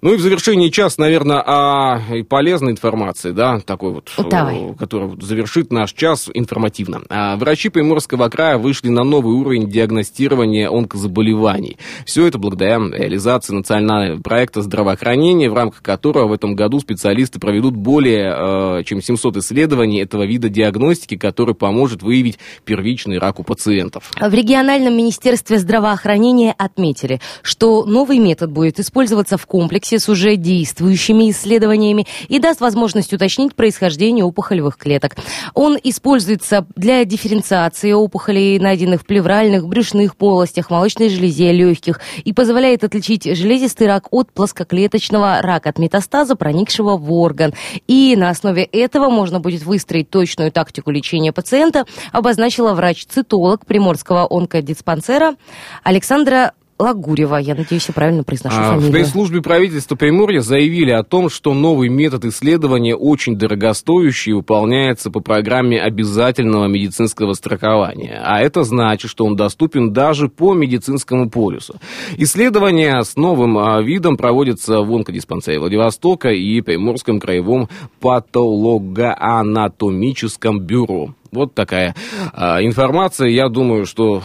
Ну 0.01 0.13
и 0.13 0.17
в 0.17 0.21
завершении 0.21 0.69
час, 0.69 0.99
наверное, 0.99 1.41
о 1.41 1.99
полезной 2.29 2.71
информации, 2.73 3.31
да, 3.31 3.59
такой 3.59 3.93
вот, 3.93 4.11
Давай. 4.29 4.57
э, 4.57 4.73
который 4.75 5.07
вот 5.07 5.23
завершит 5.23 5.71
наш 5.71 5.93
час 5.93 6.29
информативно. 6.33 7.01
А, 7.09 7.35
Врачи 7.35 7.69
Приморского 7.69 8.29
края 8.29 8.59
вышли 8.59 8.89
на 8.89 9.03
новый 9.03 9.33
уровень 9.33 9.67
диагностирования 9.67 10.69
онкозаболеваний. 10.69 11.77
Все 12.05 12.27
это 12.27 12.37
благодаря 12.37 12.77
реализации 12.77 13.53
национального 13.53 14.21
проекта 14.21 14.61
здравоохранения, 14.61 15.49
в 15.49 15.55
рамках 15.55 15.81
которого 15.81 16.27
в 16.27 16.33
этом 16.33 16.55
году 16.55 16.79
специалисты 16.79 17.39
проведут 17.39 17.75
более 17.75 18.79
э, 18.79 18.83
чем 18.83 19.01
700 19.01 19.37
исследований 19.37 20.01
этого 20.01 20.27
вида 20.27 20.49
диагностики, 20.49 21.17
который 21.17 21.55
поможет 21.55 22.03
выявить 22.03 22.37
первичный 22.65 23.17
рак 23.17 23.39
у 23.39 23.43
пациентов. 23.43 24.11
В 24.19 24.33
региональном 24.33 24.95
министерстве 24.95 25.57
здравоохранения 25.57 26.53
отметили, 26.55 27.19
что 27.41 27.83
новый 27.83 28.19
метод 28.19 28.51
будет 28.51 28.79
использоваться 28.79 29.37
в 29.37 29.47
комплексе 29.47 29.86
с 29.95 30.09
уже 30.09 30.35
действующими 30.35 31.31
исследованиями 31.31 32.05
и 32.27 32.39
даст 32.39 32.61
возможность 32.61 33.13
уточнить 33.13 33.55
происхождение 33.55 34.25
опухолевых 34.25 34.77
клеток. 34.77 35.15
Он 35.53 35.77
используется 35.83 36.65
для 36.75 37.03
дифференциации 37.05 37.91
опухолей, 37.91 38.59
найденных 38.59 39.01
в 39.01 39.05
плевральных, 39.05 39.67
брюшных 39.67 40.15
полостях, 40.15 40.69
молочной 40.69 41.09
железе, 41.09 41.51
легких, 41.51 41.99
и 42.23 42.33
позволяет 42.33 42.83
отличить 42.83 43.23
железистый 43.23 43.87
рак 43.87 44.07
от 44.11 44.31
плоскоклеточного 44.31 45.41
рака, 45.41 45.69
от 45.69 45.79
метастаза, 45.79 46.35
проникшего 46.35 46.97
в 46.97 47.11
орган. 47.11 47.53
И 47.87 48.15
на 48.17 48.29
основе 48.29 48.63
этого 48.63 49.09
можно 49.09 49.39
будет 49.39 49.63
выстроить 49.63 50.09
точную 50.09 50.51
тактику 50.51 50.91
лечения 50.91 51.31
пациента, 51.31 51.85
обозначила 52.11 52.73
врач-цитолог 52.73 53.65
Приморского 53.65 54.27
онкодиспансера 54.29 55.35
Александра 55.83 56.53
Лагурева. 56.79 57.37
Я 57.37 57.55
надеюсь, 57.55 57.87
я 57.87 57.93
правильно 57.93 58.23
произношу 58.23 58.57
А, 58.59 58.61
В 58.61 58.65
фамилию. 58.75 58.91
пресс-службе 58.91 59.41
правительства 59.41 59.95
Приморья 59.95 60.41
заявили 60.41 60.91
о 60.91 61.03
том, 61.03 61.29
что 61.29 61.53
новый 61.53 61.89
метод 61.89 62.25
исследования 62.25 62.95
очень 62.95 63.35
дорогостоящий 63.35 64.31
и 64.31 64.33
выполняется 64.33 65.09
по 65.09 65.19
программе 65.19 65.81
обязательного 65.81 66.67
медицинского 66.67 67.33
страхования. 67.33 68.21
А 68.23 68.41
это 68.41 68.63
значит, 68.63 69.09
что 69.09 69.25
он 69.25 69.35
доступен 69.35 69.91
даже 69.91 70.29
по 70.29 70.53
медицинскому 70.53 71.29
полюсу. 71.29 71.75
Исследования 72.17 73.01
с 73.03 73.15
новым 73.15 73.57
а, 73.57 73.81
видом 73.81 74.17
проводятся 74.17 74.81
в 74.81 74.93
онкодиспансере 74.93 75.59
Владивостока 75.59 76.29
и 76.29 76.61
Приморском 76.61 77.19
краевом 77.19 77.69
патологоанатомическом 78.01 80.59
бюро. 80.59 81.13
Вот 81.31 81.53
такая 81.53 81.95
а, 82.33 82.61
информация. 82.63 83.27
Я 83.29 83.49
думаю, 83.49 83.85
что 83.85 84.21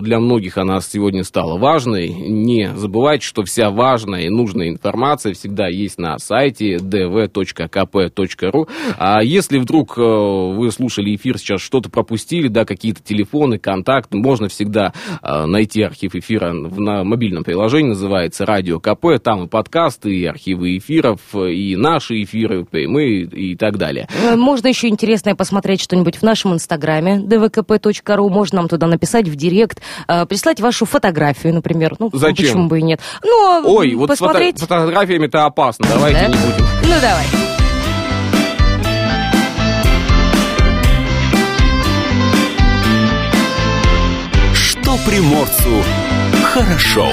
э, 0.00 0.04
для 0.04 0.18
многих 0.20 0.58
она 0.58 0.80
сегодня 0.80 1.24
стала 1.24 1.58
важной. 1.58 2.08
Не 2.08 2.70
забывайте, 2.74 3.24
что 3.26 3.42
вся 3.44 3.70
важная 3.70 4.22
и 4.22 4.28
нужная 4.28 4.68
информация 4.68 5.32
всегда 5.34 5.68
есть 5.68 5.98
на 5.98 6.18
сайте 6.18 6.76
dv.kp.ru. 6.76 8.68
А 8.98 9.22
если 9.22 9.58
вдруг 9.58 9.96
э, 9.98 10.00
вы 10.02 10.70
слушали 10.70 11.14
эфир, 11.14 11.38
сейчас 11.38 11.60
что-то 11.60 11.90
пропустили, 11.90 12.48
да, 12.48 12.64
какие-то 12.64 13.02
телефоны, 13.02 13.58
контакты, 13.58 14.16
можно 14.18 14.48
всегда 14.48 14.92
э, 15.22 15.44
найти 15.46 15.82
архив 15.82 16.14
эфира 16.14 16.52
в- 16.52 16.80
на 16.80 17.04
мобильном 17.04 17.44
приложении, 17.44 17.90
называется 17.90 18.46
Радио 18.46 18.80
КП. 18.80 19.06
Там 19.22 19.44
и 19.44 19.48
подкасты, 19.48 20.14
и 20.14 20.24
архивы 20.24 20.76
эфиров, 20.78 21.20
и 21.34 21.76
наши 21.76 22.22
эфиры, 22.22 22.64
прямые 22.64 23.22
и 23.24 23.56
так 23.56 23.78
далее. 23.78 24.08
Э, 24.22 24.36
Можно 24.36 24.68
еще 24.68 24.88
интересное 24.88 25.34
посмотреть 25.34 25.80
что-нибудь 25.80 26.16
в 26.16 26.22
нашем 26.30 26.54
инстаграме 26.54 27.16
dvkp.ru. 27.18 28.28
Можно 28.30 28.58
нам 28.60 28.68
туда 28.68 28.86
написать 28.86 29.26
в 29.28 29.34
директ, 29.34 29.80
э, 30.08 30.26
прислать 30.26 30.60
вашу 30.60 30.86
фотографию, 30.86 31.52
например. 31.54 31.96
Ну, 31.98 32.10
Зачем? 32.12 32.36
почему 32.46 32.68
бы 32.68 32.78
и 32.78 32.82
нет? 32.82 33.00
Ну, 33.24 33.62
Ой, 33.64 33.94
вот 33.94 34.10
с 34.10 34.18
фото- 34.18 34.28
посмотреть. 34.32 34.60
фотографиями 34.60 35.26
это 35.26 35.44
опасно, 35.46 35.86
давайте 35.92 36.20
Да? 36.20 36.26
не 36.28 36.34
будем. 36.36 36.66
Ну, 36.84 36.94
давай. 37.00 37.26
Что 44.54 44.96
приморцу 45.06 45.82
хорошо. 46.44 47.08